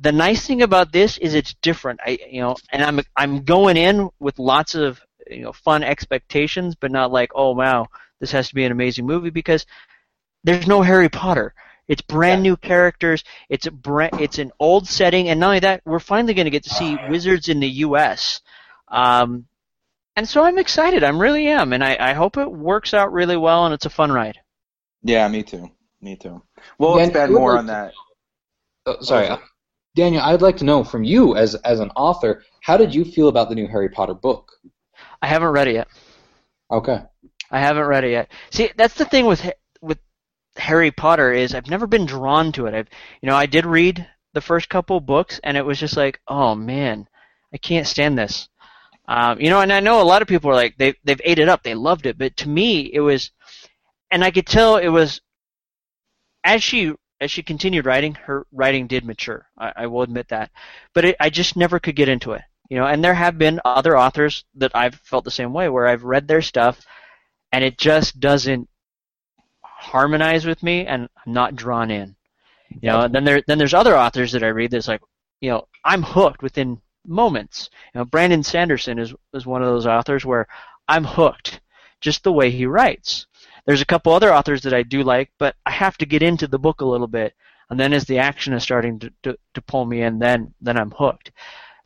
The 0.00 0.12
nice 0.12 0.46
thing 0.46 0.62
about 0.62 0.92
this 0.92 1.18
is 1.18 1.34
it's 1.34 1.54
different. 1.62 2.00
I, 2.04 2.18
you 2.30 2.40
know, 2.40 2.56
and 2.72 2.82
I'm 2.82 3.00
I'm 3.16 3.44
going 3.44 3.76
in 3.76 4.08
with 4.20 4.38
lots 4.38 4.74
of 4.74 5.00
you 5.28 5.42
know 5.42 5.52
fun 5.52 5.82
expectations, 5.82 6.74
but 6.76 6.90
not 6.92 7.12
like, 7.12 7.32
oh 7.34 7.52
wow, 7.52 7.86
this 8.20 8.32
has 8.32 8.48
to 8.48 8.54
be 8.54 8.64
an 8.64 8.72
amazing 8.72 9.06
movie 9.06 9.30
because 9.30 9.66
there's 10.44 10.66
no 10.66 10.82
Harry 10.82 11.08
Potter. 11.08 11.54
It's 11.88 12.02
brand 12.02 12.42
new 12.42 12.56
characters. 12.56 13.24
It's 13.48 13.66
a 13.66 13.70
brand, 13.70 14.12
it's 14.16 14.38
an 14.38 14.52
old 14.60 14.86
setting, 14.88 15.28
and 15.28 15.40
not 15.40 15.48
only 15.48 15.60
that, 15.60 15.82
we're 15.86 16.00
finally 16.00 16.34
going 16.34 16.46
to 16.46 16.50
get 16.50 16.64
to 16.64 16.70
see 16.70 16.96
wizards 16.96 17.48
in 17.48 17.60
the 17.60 17.68
U.S. 17.86 18.40
Um, 18.88 19.46
and 20.16 20.28
so 20.28 20.44
I'm 20.44 20.58
excited. 20.58 21.04
I 21.04 21.10
really 21.10 21.48
am, 21.48 21.72
and 21.72 21.84
I, 21.84 21.96
I 22.00 22.12
hope 22.14 22.36
it 22.38 22.50
works 22.50 22.94
out 22.94 23.12
really 23.12 23.36
well, 23.38 23.64
and 23.66 23.74
it's 23.74 23.86
a 23.86 23.90
fun 23.90 24.12
ride. 24.12 24.38
Yeah, 25.02 25.26
me 25.28 25.42
too. 25.42 25.70
Me 26.00 26.16
too. 26.16 26.42
We'll 26.78 26.96
Yeah, 26.96 27.04
expand 27.04 27.32
more 27.34 27.56
on 27.56 27.66
that. 27.66 27.94
Oh, 28.86 29.00
sorry, 29.02 29.28
Oh, 29.28 29.34
uh, 29.34 29.38
Daniel. 29.98 30.22
I'd 30.22 30.42
like 30.42 30.56
to 30.58 30.64
know 30.64 30.84
from 30.84 31.02
you 31.02 31.36
as 31.36 31.56
as 31.56 31.80
an 31.80 31.90
author, 31.96 32.44
how 32.60 32.76
did 32.76 32.94
you 32.94 33.04
feel 33.04 33.28
about 33.28 33.48
the 33.48 33.56
new 33.56 33.66
Harry 33.66 33.88
Potter 33.88 34.14
book? 34.14 34.52
I 35.20 35.26
haven't 35.26 35.48
read 35.48 35.66
it 35.66 35.74
yet. 35.74 35.88
Okay. 36.70 37.02
I 37.50 37.58
haven't 37.58 37.86
read 37.86 38.04
it 38.04 38.12
yet. 38.12 38.30
See, 38.50 38.70
that's 38.76 38.94
the 38.94 39.04
thing 39.04 39.26
with 39.26 39.50
with 39.82 39.98
Harry 40.56 40.92
Potter 40.92 41.32
is 41.32 41.52
I've 41.52 41.68
never 41.68 41.88
been 41.88 42.06
drawn 42.06 42.52
to 42.52 42.66
it. 42.66 42.74
I've 42.74 42.88
you 43.20 43.28
know 43.28 43.34
I 43.34 43.46
did 43.46 43.66
read 43.66 44.06
the 44.34 44.40
first 44.40 44.68
couple 44.68 45.00
books 45.00 45.40
and 45.42 45.56
it 45.56 45.66
was 45.66 45.80
just 45.80 45.96
like 45.96 46.20
oh 46.28 46.54
man 46.54 47.08
I 47.52 47.56
can't 47.56 47.86
stand 47.86 48.16
this. 48.16 48.48
Um, 49.08 49.40
you 49.40 49.48
know, 49.48 49.62
and 49.62 49.72
I 49.72 49.80
know 49.80 50.02
a 50.02 50.04
lot 50.04 50.22
of 50.22 50.28
people 50.28 50.50
are 50.50 50.54
like 50.54 50.76
they 50.76 50.94
they've 51.02 51.20
ate 51.24 51.40
it 51.40 51.48
up, 51.48 51.64
they 51.64 51.74
loved 51.74 52.06
it, 52.06 52.18
but 52.18 52.36
to 52.36 52.48
me 52.48 52.88
it 52.92 53.00
was, 53.00 53.32
and 54.12 54.22
I 54.22 54.30
could 54.30 54.46
tell 54.46 54.76
it 54.76 54.88
was 54.88 55.22
as 56.44 56.62
she 56.62 56.94
as 57.20 57.30
she 57.30 57.42
continued 57.42 57.86
writing, 57.86 58.14
her 58.14 58.46
writing 58.52 58.86
did 58.86 59.04
mature. 59.04 59.46
I, 59.58 59.72
I 59.76 59.86
will 59.86 60.02
admit 60.02 60.28
that, 60.28 60.50
but 60.94 61.04
it, 61.04 61.16
I 61.20 61.30
just 61.30 61.56
never 61.56 61.78
could 61.78 61.96
get 61.96 62.08
into 62.08 62.32
it. 62.32 62.42
You 62.68 62.76
know, 62.76 62.86
and 62.86 63.02
there 63.02 63.14
have 63.14 63.38
been 63.38 63.60
other 63.64 63.96
authors 63.96 64.44
that 64.56 64.72
I've 64.74 64.94
felt 64.96 65.24
the 65.24 65.30
same 65.30 65.52
way, 65.52 65.68
where 65.68 65.86
I've 65.86 66.04
read 66.04 66.28
their 66.28 66.42
stuff, 66.42 66.80
and 67.50 67.64
it 67.64 67.78
just 67.78 68.20
doesn't 68.20 68.68
harmonize 69.62 70.44
with 70.44 70.62
me, 70.62 70.86
and 70.86 71.08
I'm 71.26 71.32
not 71.32 71.56
drawn 71.56 71.90
in. 71.90 72.14
You 72.70 72.90
know, 72.90 73.00
and 73.00 73.14
then 73.14 73.24
there 73.24 73.42
then 73.46 73.56
there's 73.56 73.74
other 73.74 73.96
authors 73.96 74.32
that 74.32 74.44
I 74.44 74.48
read 74.48 74.70
that's 74.70 74.88
like, 74.88 75.00
you 75.40 75.50
know, 75.50 75.66
I'm 75.84 76.02
hooked 76.02 76.42
within 76.42 76.80
moments. 77.06 77.70
You 77.94 78.00
know, 78.00 78.04
Brandon 78.04 78.42
Sanderson 78.42 78.98
is 78.98 79.14
is 79.32 79.46
one 79.46 79.62
of 79.62 79.68
those 79.68 79.86
authors 79.86 80.26
where 80.26 80.46
I'm 80.86 81.04
hooked, 81.04 81.60
just 82.02 82.22
the 82.22 82.32
way 82.32 82.50
he 82.50 82.66
writes. 82.66 83.26
There's 83.68 83.82
a 83.82 83.86
couple 83.86 84.14
other 84.14 84.32
authors 84.32 84.62
that 84.62 84.72
I 84.72 84.82
do 84.82 85.02
like, 85.02 85.30
but 85.38 85.54
I 85.66 85.70
have 85.72 85.98
to 85.98 86.06
get 86.06 86.22
into 86.22 86.46
the 86.46 86.58
book 86.58 86.80
a 86.80 86.86
little 86.86 87.06
bit, 87.06 87.34
and 87.68 87.78
then 87.78 87.92
as 87.92 88.06
the 88.06 88.18
action 88.18 88.54
is 88.54 88.62
starting 88.62 88.98
to, 89.00 89.12
to, 89.24 89.36
to 89.52 89.60
pull 89.60 89.84
me 89.84 90.00
in, 90.00 90.18
then 90.18 90.54
then 90.62 90.78
I'm 90.78 90.90
hooked. 90.90 91.32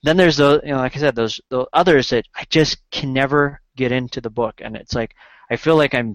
Then 0.05 0.17
there's 0.17 0.37
those, 0.37 0.61
you 0.63 0.71
know, 0.71 0.77
like 0.77 0.97
I 0.97 1.01
said, 1.01 1.17
those 1.17 1.41
the 1.51 1.67
others 1.73 2.11
that 2.11 2.25
I 2.37 2.45
just 2.49 2.79
can 2.93 3.13
never 3.13 3.61
get 3.77 3.91
into 3.91 4.21
the 4.21 4.31
book, 4.31 4.61
and 4.63 4.77
it's 4.77 4.95
like 4.95 5.17
I 5.51 5.57
feel 5.57 5.75
like 5.77 5.93
I'm 5.93 6.15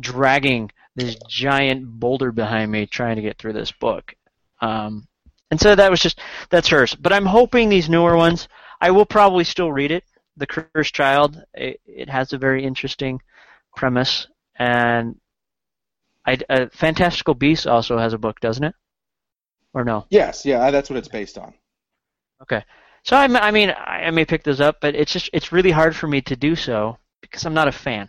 dragging 0.00 0.68
this 0.96 1.14
giant 1.28 1.86
boulder 1.86 2.32
behind 2.32 2.72
me 2.72 2.86
trying 2.86 3.14
to 3.14 3.22
get 3.22 3.38
through 3.38 3.52
this 3.52 3.70
book. 3.70 4.12
Um, 4.60 5.06
and 5.52 5.60
so 5.60 5.76
that 5.76 5.92
was 5.92 6.00
just 6.00 6.18
that's 6.50 6.68
hers. 6.68 6.96
But 6.96 7.12
I'm 7.12 7.26
hoping 7.26 7.68
these 7.68 7.88
newer 7.88 8.16
ones, 8.16 8.48
I 8.80 8.90
will 8.90 9.06
probably 9.06 9.44
still 9.44 9.70
read 9.70 9.92
it. 9.92 10.02
The 10.38 10.48
Cursed 10.48 10.92
Child, 10.92 11.40
it, 11.54 11.80
it 11.86 12.08
has 12.08 12.32
a 12.32 12.38
very 12.38 12.64
interesting 12.64 13.20
premise, 13.76 14.26
and 14.62 15.16
I, 16.24 16.38
uh, 16.48 16.66
Fantastical 16.72 17.34
Beasts 17.34 17.66
also 17.66 17.98
has 17.98 18.12
a 18.12 18.18
book, 18.18 18.40
doesn't 18.40 18.64
it? 18.64 18.74
Or 19.74 19.84
no? 19.84 20.06
Yes, 20.10 20.44
yeah, 20.44 20.70
that's 20.70 20.88
what 20.90 20.98
it's 20.98 21.08
based 21.08 21.38
on. 21.38 21.54
Okay. 22.42 22.64
So 23.04 23.16
I, 23.16 23.24
I 23.24 23.50
mean, 23.50 23.70
I 23.70 24.04
I 24.06 24.10
may 24.10 24.24
pick 24.24 24.44
those 24.44 24.60
up, 24.60 24.76
but 24.80 24.94
it's 24.94 25.12
just 25.12 25.30
it's 25.32 25.50
really 25.52 25.70
hard 25.72 25.96
for 25.96 26.06
me 26.06 26.20
to 26.22 26.36
do 26.36 26.54
so 26.54 26.98
because 27.20 27.44
I'm 27.46 27.54
not 27.54 27.68
a 27.68 27.72
fan. 27.72 28.08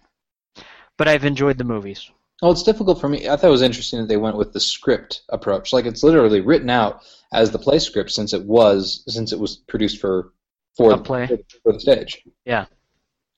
But 0.98 1.08
I've 1.08 1.26
enjoyed 1.26 1.58
the 1.58 1.64
movies. 1.64 2.12
Well, 2.42 2.52
it's 2.52 2.64
difficult 2.64 3.00
for 3.02 3.10
me. 3.10 3.28
I 3.28 3.36
thought 3.36 3.48
it 3.48 3.52
was 3.60 3.62
interesting 3.62 4.00
that 4.02 4.08
they 4.08 4.18
went 4.18 4.38
with 4.38 4.54
the 4.54 4.60
script 4.60 5.22
approach. 5.30 5.74
Like 5.74 5.86
it's 5.86 6.04
literally 6.04 6.42
written 6.42 6.70
out 6.70 7.02
as 7.34 7.50
the 7.52 7.58
play 7.60 7.80
script 7.80 8.12
since 8.12 8.34
it 8.34 8.44
was 8.46 9.04
since 9.08 9.32
it 9.32 9.40
was 9.40 9.56
produced 9.68 10.00
for 10.00 10.34
for 10.78 10.92
A 10.92 10.98
play. 10.98 11.28
for 11.64 11.74
the 11.74 11.80
stage. 11.80 12.22
Yeah. 12.46 12.66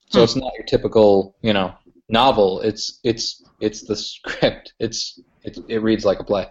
So 0.09 0.19
Hmm. 0.19 0.23
it's 0.23 0.35
not 0.35 0.53
your 0.57 0.65
typical, 0.65 1.35
you 1.41 1.53
know, 1.53 1.73
novel. 2.09 2.61
It's 2.61 2.99
it's 3.03 3.43
it's 3.59 3.81
the 3.87 3.95
script. 3.95 4.73
It's 4.79 5.19
it, 5.43 5.57
it 5.67 5.81
reads 5.81 6.05
like 6.05 6.19
a 6.19 6.23
play. 6.23 6.47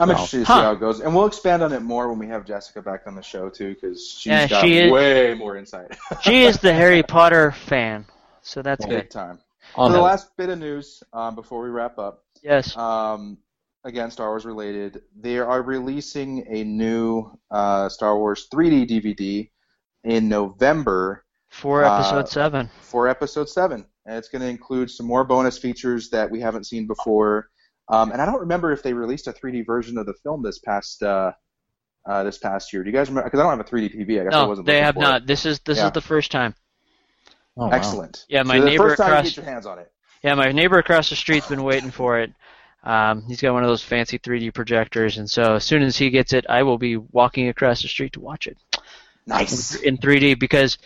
I'm 0.00 0.08
Wow. 0.08 0.14
interested 0.14 0.38
to 0.38 0.44
see 0.46 0.52
Huh. 0.52 0.62
how 0.62 0.72
it 0.72 0.80
goes, 0.80 1.00
and 1.00 1.14
we'll 1.14 1.26
expand 1.26 1.62
on 1.62 1.72
it 1.72 1.80
more 1.82 2.08
when 2.08 2.18
we 2.18 2.26
have 2.28 2.44
Jessica 2.46 2.80
back 2.80 3.02
on 3.06 3.14
the 3.14 3.22
show 3.22 3.48
too, 3.50 3.74
because 3.74 4.08
she's 4.08 4.30
Yeah, 4.30 4.46
got 4.48 4.64
she 4.64 4.78
is- 4.78 4.92
way 4.92 5.34
more 5.34 5.56
insight. 5.56 5.96
She 6.22 6.44
is 6.44 6.58
the 6.58 6.72
Harry 6.72 7.02
Potter 7.02 7.52
fan, 7.52 8.06
so 8.40 8.62
that's 8.62 8.84
Big 8.86 9.02
good. 9.02 9.10
time. 9.10 9.38
On 9.76 9.90
So 9.90 9.96
the 9.96 10.02
last 10.02 10.34
bit 10.36 10.48
of 10.48 10.58
news 10.58 11.02
um, 11.12 11.34
before 11.34 11.62
we 11.62 11.68
wrap 11.70 11.98
up, 11.98 12.24
Yes. 12.42 12.74
um, 12.76 13.36
again 13.84 14.10
Star 14.10 14.28
Wars 14.28 14.46
related, 14.46 15.02
they 15.14 15.38
are 15.38 15.62
releasing 15.62 16.46
a 16.48 16.64
new 16.64 17.30
uh, 17.50 17.88
Star 17.90 18.16
Wars 18.16 18.48
3D 18.52 18.86
DVD 18.88 19.50
in 20.04 20.28
November 20.28 21.24
For 21.50 21.84
uh, 21.84 21.98
episode 21.98 22.28
seven. 22.30 22.70
for 22.80 23.08
Episode 23.08 23.48
Seven, 23.48 23.84
and 24.06 24.16
it's 24.16 24.28
going 24.28 24.42
to 24.42 24.48
include 24.48 24.90
some 24.90 25.06
more 25.06 25.24
bonus 25.24 25.58
features 25.58 26.10
that 26.10 26.30
we 26.30 26.40
haven't 26.40 26.64
seen 26.64 26.86
before. 26.86 27.48
Um, 27.88 28.10
and 28.12 28.20
I 28.22 28.26
don't 28.26 28.40
remember 28.40 28.72
if 28.72 28.82
they 28.82 28.92
released 28.92 29.26
a 29.26 29.32
3D 29.32 29.66
version 29.66 29.98
of 29.98 30.06
the 30.06 30.14
film 30.22 30.42
this 30.42 30.58
past 30.58 31.02
uh, 31.02 31.32
uh, 32.08 32.22
this 32.24 32.38
past 32.38 32.72
year. 32.72 32.82
Do 32.82 32.90
you 32.90 32.96
guys 32.96 33.08
remember? 33.08 33.28
Because 33.28 33.40
I 33.40 33.42
don't 33.44 33.56
have 33.58 33.66
a 33.66 33.68
3D 33.70 33.94
TV. 33.94 34.20
I 34.20 34.24
guess 34.24 34.34
I 34.34 34.42
No, 34.42 34.48
wasn't. 34.48 34.66
they 34.66 34.80
have 34.80 34.94
for 34.94 35.00
not. 35.00 35.22
It. 35.22 35.26
This 35.26 35.46
is 35.46 35.60
this 35.60 35.78
Yeah. 35.78 35.86
is 35.86 35.92
the 35.92 36.00
first 36.00 36.30
time. 36.30 36.54
Oh, 37.56 37.66
wow. 37.66 37.70
Excellent. 37.72 38.24
Yeah, 38.28 38.44
my 38.44 38.56
so 38.56 38.60
the 38.64 38.70
neighbor 38.70 38.88
first 38.88 38.98
time 38.98 39.08
across- 39.08 39.24
you 39.24 39.30
get 39.30 39.36
your 39.36 39.52
hands 39.52 39.66
on 39.66 39.78
it. 39.78 39.92
Yeah, 40.24 40.34
my 40.34 40.52
neighbor 40.52 40.78
across 40.78 41.10
the 41.10 41.16
street's 41.16 41.48
been 41.48 41.64
waiting 41.64 41.90
for 41.90 42.20
it. 42.20 42.32
Um, 42.84 43.24
he's 43.28 43.40
got 43.40 43.52
one 43.52 43.62
of 43.62 43.68
those 43.68 43.82
fancy 43.82 44.18
3D 44.18 44.50
projectors, 44.54 45.18
and 45.18 45.28
so 45.30 45.54
as 45.56 45.64
soon 45.64 45.82
as 45.82 45.96
he 45.96 46.10
gets 46.10 46.32
it, 46.32 46.46
I 46.48 46.62
will 46.62 46.78
be 46.78 46.96
walking 46.96 47.48
across 47.48 47.82
the 47.82 47.88
street 47.88 48.12
to 48.14 48.20
watch 48.20 48.46
it 48.46 48.56
Nice. 49.26 49.74
in 49.76 49.98
3D 49.98 50.34
because 50.38 50.78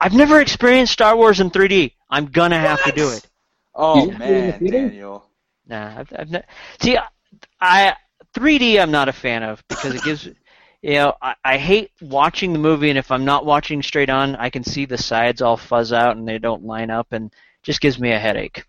I've 0.00 0.12
never 0.14 0.40
experienced 0.40 0.92
Star 0.92 1.16
Wars 1.16 1.40
in 1.40 1.50
3D. 1.50 1.92
I'm 2.10 2.26
gonna 2.26 2.58
have 2.58 2.82
to 2.84 2.92
do 2.92 3.10
it. 3.10 3.26
Oh 3.74 4.04
You 4.04 4.10
didn't 4.12 4.18
do 4.18 4.24
it 4.24 4.54
in 4.60 4.64
the 4.64 4.70
man. 4.72 4.88
Daniel. 4.88 5.26
Nah, 5.66 5.98
I've, 6.00 6.12
I've 6.18 6.30
not. 6.30 6.44
See, 6.80 6.98
I 7.60 7.94
3D 8.34 8.80
I'm 8.80 8.90
not 8.90 9.08
a 9.08 9.12
fan 9.12 9.42
of 9.42 9.62
because 9.68 9.94
it 9.94 10.02
gives. 10.02 10.28
You 10.82 10.94
know, 10.94 11.14
I, 11.20 11.34
I 11.44 11.58
hate 11.58 11.90
watching 12.00 12.54
the 12.54 12.58
movie, 12.58 12.88
and 12.88 12.98
if 12.98 13.10
I'm 13.10 13.26
not 13.26 13.44
watching 13.44 13.82
straight 13.82 14.08
on, 14.08 14.34
I 14.36 14.48
can 14.48 14.64
see 14.64 14.86
the 14.86 14.96
sides 14.96 15.42
all 15.42 15.58
fuzz 15.58 15.92
out 15.92 16.16
and 16.16 16.26
they 16.26 16.38
don't 16.38 16.64
line 16.64 16.88
up, 16.88 17.08
and 17.12 17.30
just 17.62 17.82
gives 17.82 17.98
me 17.98 18.12
a 18.12 18.18
headache. 18.18 18.64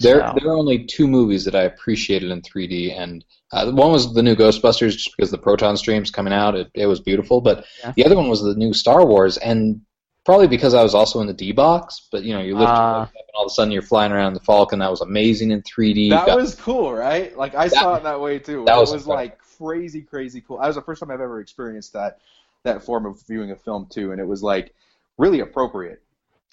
There, 0.00 0.18
So- 0.18 0.34
there 0.40 0.50
are 0.50 0.56
only 0.56 0.86
two 0.86 1.06
movies 1.06 1.44
that 1.44 1.54
I 1.54 1.62
appreciated 1.62 2.32
in 2.32 2.42
3D, 2.42 2.98
and 2.98 3.24
uh, 3.52 3.70
one 3.70 3.92
was 3.92 4.12
the 4.12 4.24
new 4.24 4.34
Ghostbusters, 4.34 4.94
just 4.94 5.16
because 5.16 5.30
the 5.30 5.38
proton 5.38 5.76
streams 5.76 6.10
coming 6.10 6.32
out, 6.32 6.56
it, 6.56 6.68
it 6.74 6.86
was 6.86 6.98
beautiful. 6.98 7.40
But 7.40 7.64
Yeah. 7.78 7.92
the 7.94 8.06
other 8.06 8.16
one 8.16 8.28
was 8.28 8.42
the 8.42 8.56
new 8.56 8.74
Star 8.74 9.06
Wars, 9.06 9.36
and 9.36 9.80
probably 10.24 10.46
because 10.46 10.74
I 10.74 10.82
was 10.82 10.94
also 10.94 11.20
in 11.20 11.26
the 11.26 11.32
D 11.32 11.52
box. 11.52 12.08
But 12.10 12.22
you 12.24 12.34
know, 12.34 12.40
you 12.40 12.54
lift 12.56 12.68
your 12.68 12.76
Ah. 12.76 13.02
up, 13.02 13.08
and 13.14 13.24
all 13.34 13.44
of 13.44 13.46
a 13.46 13.50
sudden 13.54 13.72
you're 13.72 13.82
flying 13.82 14.12
around 14.12 14.34
the 14.34 14.40
Falcon. 14.40 14.78
That 14.78 14.90
was 14.90 15.00
amazing 15.00 15.50
in 15.50 15.62
3D. 15.62 16.10
That 16.10 16.26
Got- 16.26 16.38
was 16.38 16.54
cool, 16.54 16.92
right? 16.92 17.36
Like 17.36 17.54
I 17.54 17.68
saw 17.68 17.94
it 17.96 18.02
that 18.04 18.20
way 18.20 18.38
too. 18.38 18.64
that 18.66 18.76
it 18.76 18.80
was 18.80 18.92
was 18.92 19.06
like 19.06 19.38
crazy, 19.58 20.02
crazy 20.02 20.40
cool. 20.40 20.58
That 20.58 20.66
was 20.66 20.76
the 20.76 20.82
first 20.82 21.00
time 21.00 21.10
I've 21.10 21.20
ever 21.20 21.40
experienced 21.40 21.92
that 21.94 22.18
that 22.64 22.84
form 22.84 23.06
of 23.06 23.20
viewing 23.26 23.50
a 23.50 23.56
film 23.56 23.86
too, 23.90 24.12
and 24.12 24.20
it 24.20 24.26
was 24.26 24.42
like 24.42 24.74
really 25.18 25.40
appropriate. 25.40 26.00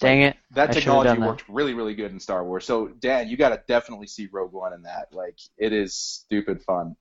Dang 0.02 0.22
it! 0.22 0.38
That 0.52 0.70
I 0.70 0.74
technology 0.74 1.10
done 1.10 1.20
that. 1.20 1.28
worked 1.28 1.44
really, 1.50 1.74
really 1.74 1.94
good 1.94 2.12
in 2.12 2.20
Star 2.22 2.44
Wars. 2.46 2.66
So 2.66 2.88
Dan, 2.88 3.28
you 3.28 3.36
got 3.36 3.50
to 3.50 3.62
definitely 3.68 4.08
see 4.08 4.30
Rogue 4.32 4.54
One 4.54 4.72
in 4.74 4.84
that. 4.84 5.10
Like 5.14 5.36
it 5.58 5.74
is 5.74 5.94
stupid 5.94 6.64
fun. 6.64 6.96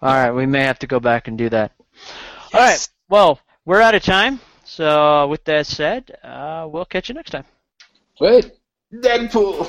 All 0.00 0.08
right, 0.14 0.30
we 0.30 0.46
may 0.46 0.62
have 0.62 0.78
to 0.78 0.86
go 0.86 0.98
back 0.98 1.28
and 1.28 1.36
do 1.36 1.48
that. 1.50 1.72
All 2.54 2.60
right, 2.60 2.88
well, 3.10 3.38
we're 3.66 3.82
out 3.82 3.94
of 3.94 4.02
time. 4.02 4.40
So 4.68 5.26
with 5.28 5.44
that 5.44 5.66
said, 5.66 6.18
uh, 6.22 6.68
we'll 6.70 6.84
catch 6.84 7.08
you 7.08 7.14
next 7.14 7.30
time. 7.30 7.46
Wait. 8.20 8.52
Deadpool. 8.92 9.66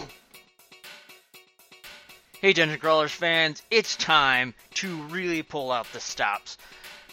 Hey, 2.42 2.52
Dungeon 2.52 2.80
Crawlers 2.80 3.14
fans, 3.14 3.64
it's 3.72 3.96
time 3.96 4.54
to 4.76 5.02
really 5.04 5.42
pull 5.42 5.72
out 5.72 5.88
the 5.94 6.02
stops. 6.02 6.58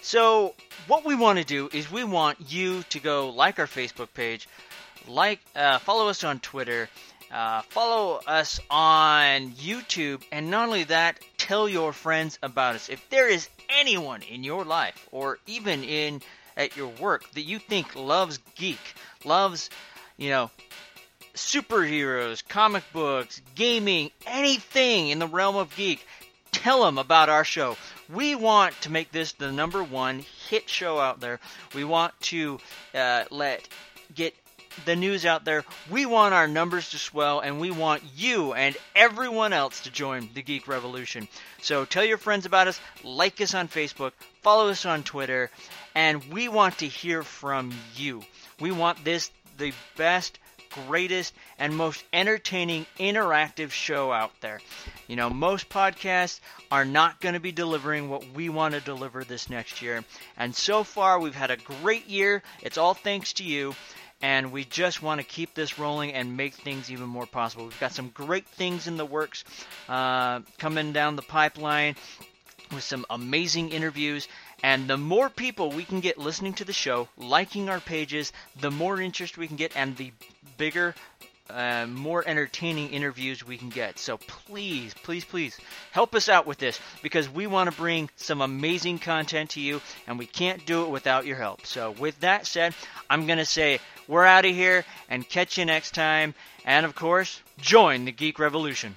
So, 0.02 0.54
what 0.88 1.04
we 1.04 1.14
want 1.14 1.38
to 1.38 1.44
do 1.44 1.68
is 1.72 1.90
we 1.90 2.02
want 2.02 2.38
you 2.40 2.82
to 2.90 2.98
go 2.98 3.30
like 3.30 3.60
our 3.60 3.66
Facebook 3.66 4.12
page, 4.14 4.48
like, 5.06 5.38
uh, 5.54 5.78
follow 5.78 6.08
us 6.08 6.24
on 6.24 6.40
Twitter, 6.40 6.88
uh, 7.30 7.62
follow 7.62 8.20
us 8.26 8.58
on 8.68 9.52
YouTube, 9.52 10.22
and 10.32 10.50
not 10.50 10.66
only 10.66 10.84
that, 10.84 11.20
tell 11.38 11.68
your 11.68 11.92
friends 11.92 12.38
about 12.42 12.74
us. 12.74 12.88
If 12.88 13.08
there 13.10 13.28
is 13.28 13.48
anyone 13.68 14.22
in 14.22 14.42
your 14.42 14.64
life, 14.64 15.08
or 15.12 15.38
even 15.46 15.84
in 15.84 16.20
at 16.56 16.76
your 16.76 16.88
work, 16.88 17.30
that 17.32 17.42
you 17.42 17.58
think 17.58 17.94
loves 17.94 18.38
geek, 18.54 18.78
loves, 19.24 19.70
you 20.16 20.30
know, 20.30 20.50
superheroes, 21.34 22.46
comic 22.46 22.84
books, 22.92 23.42
gaming, 23.54 24.10
anything 24.26 25.08
in 25.08 25.18
the 25.18 25.26
realm 25.26 25.56
of 25.56 25.74
geek, 25.76 26.04
tell 26.50 26.82
them 26.82 26.98
about 26.98 27.28
our 27.28 27.44
show. 27.44 27.76
We 28.08 28.34
want 28.34 28.80
to 28.82 28.90
make 28.90 29.12
this 29.12 29.32
the 29.32 29.52
number 29.52 29.82
one 29.82 30.24
hit 30.48 30.68
show 30.68 30.98
out 30.98 31.20
there. 31.20 31.40
We 31.74 31.84
want 31.84 32.18
to 32.22 32.58
uh, 32.94 33.24
let 33.30 33.68
get 34.14 34.34
the 34.84 34.96
news 34.96 35.24
out 35.24 35.44
there. 35.44 35.64
We 35.90 36.06
want 36.06 36.34
our 36.34 36.46
numbers 36.46 36.90
to 36.90 36.98
swell, 36.98 37.40
and 37.40 37.60
we 37.60 37.70
want 37.70 38.02
you 38.14 38.52
and 38.52 38.76
everyone 38.94 39.52
else 39.52 39.80
to 39.80 39.90
join 39.90 40.28
the 40.34 40.42
Geek 40.42 40.68
Revolution. 40.68 41.28
So 41.62 41.84
tell 41.84 42.04
your 42.04 42.18
friends 42.18 42.46
about 42.46 42.68
us, 42.68 42.80
like 43.02 43.40
us 43.40 43.54
on 43.54 43.68
Facebook, 43.68 44.12
follow 44.42 44.68
us 44.68 44.84
on 44.84 45.02
Twitter, 45.02 45.50
and 45.96 46.22
we 46.30 46.46
want 46.46 46.78
to 46.78 46.86
hear 46.86 47.22
from 47.22 47.72
you. 47.96 48.22
We 48.60 48.70
want 48.70 49.02
this 49.02 49.30
the 49.56 49.72
best 49.96 50.38
greatest 50.86 51.32
and 51.58 51.74
most 51.74 52.04
entertaining 52.12 52.84
interactive 52.98 53.70
show 53.70 54.12
out 54.12 54.32
there. 54.42 54.60
You 55.08 55.16
know, 55.16 55.30
most 55.30 55.70
podcasts 55.70 56.40
are 56.70 56.84
not 56.84 57.18
going 57.22 57.32
to 57.32 57.40
be 57.40 57.50
delivering 57.50 58.10
what 58.10 58.28
we 58.34 58.50
want 58.50 58.74
to 58.74 58.80
deliver 58.80 59.24
this 59.24 59.48
next 59.48 59.80
year. 59.80 60.04
And 60.36 60.54
so 60.54 60.84
far, 60.84 61.18
we've 61.18 61.34
had 61.34 61.50
a 61.50 61.56
great 61.56 62.06
year. 62.08 62.42
It's 62.62 62.76
all 62.76 62.92
thanks 62.92 63.32
to 63.34 63.44
you. 63.44 63.74
And 64.20 64.52
we 64.52 64.64
just 64.64 65.02
want 65.02 65.20
to 65.20 65.26
keep 65.26 65.54
this 65.54 65.78
rolling 65.78 66.12
and 66.12 66.36
make 66.36 66.54
things 66.54 66.90
even 66.90 67.06
more 67.06 67.26
possible. 67.26 67.64
We've 67.64 67.80
got 67.80 67.92
some 67.92 68.10
great 68.10 68.46
things 68.46 68.86
in 68.86 68.98
the 68.98 69.04
works 69.04 69.44
uh, 69.88 70.40
coming 70.58 70.92
down 70.92 71.16
the 71.16 71.22
pipeline 71.22 71.96
with 72.72 72.82
some 72.82 73.04
amazing 73.10 73.70
interviews. 73.70 74.28
And 74.62 74.88
the 74.88 74.96
more 74.96 75.28
people 75.28 75.70
we 75.70 75.84
can 75.84 76.00
get 76.00 76.18
listening 76.18 76.54
to 76.54 76.64
the 76.64 76.72
show, 76.72 77.08
liking 77.16 77.68
our 77.68 77.80
pages, 77.80 78.32
the 78.60 78.70
more 78.70 79.00
interest 79.00 79.36
we 79.36 79.46
can 79.46 79.56
get, 79.56 79.76
and 79.76 79.96
the 79.96 80.12
bigger, 80.56 80.94
uh, 81.50 81.86
more 81.86 82.24
entertaining 82.26 82.90
interviews 82.90 83.46
we 83.46 83.56
can 83.56 83.68
get. 83.68 83.98
So 83.98 84.16
please, 84.16 84.94
please, 84.94 85.24
please 85.24 85.58
help 85.92 86.14
us 86.14 86.28
out 86.28 86.46
with 86.46 86.58
this 86.58 86.80
because 87.02 87.28
we 87.28 87.46
want 87.46 87.70
to 87.70 87.76
bring 87.76 88.10
some 88.16 88.40
amazing 88.40 88.98
content 88.98 89.50
to 89.50 89.60
you, 89.60 89.80
and 90.06 90.18
we 90.18 90.26
can't 90.26 90.64
do 90.66 90.84
it 90.84 90.90
without 90.90 91.26
your 91.26 91.36
help. 91.36 91.66
So, 91.66 91.92
with 91.92 92.18
that 92.20 92.46
said, 92.46 92.74
I'm 93.08 93.26
going 93.26 93.38
to 93.38 93.44
say 93.44 93.78
we're 94.08 94.24
out 94.24 94.44
of 94.44 94.54
here 94.54 94.84
and 95.08 95.28
catch 95.28 95.58
you 95.58 95.64
next 95.64 95.94
time. 95.94 96.34
And 96.64 96.84
of 96.84 96.94
course, 96.94 97.40
join 97.58 98.04
the 98.04 98.12
Geek 98.12 98.38
Revolution. 98.38 98.94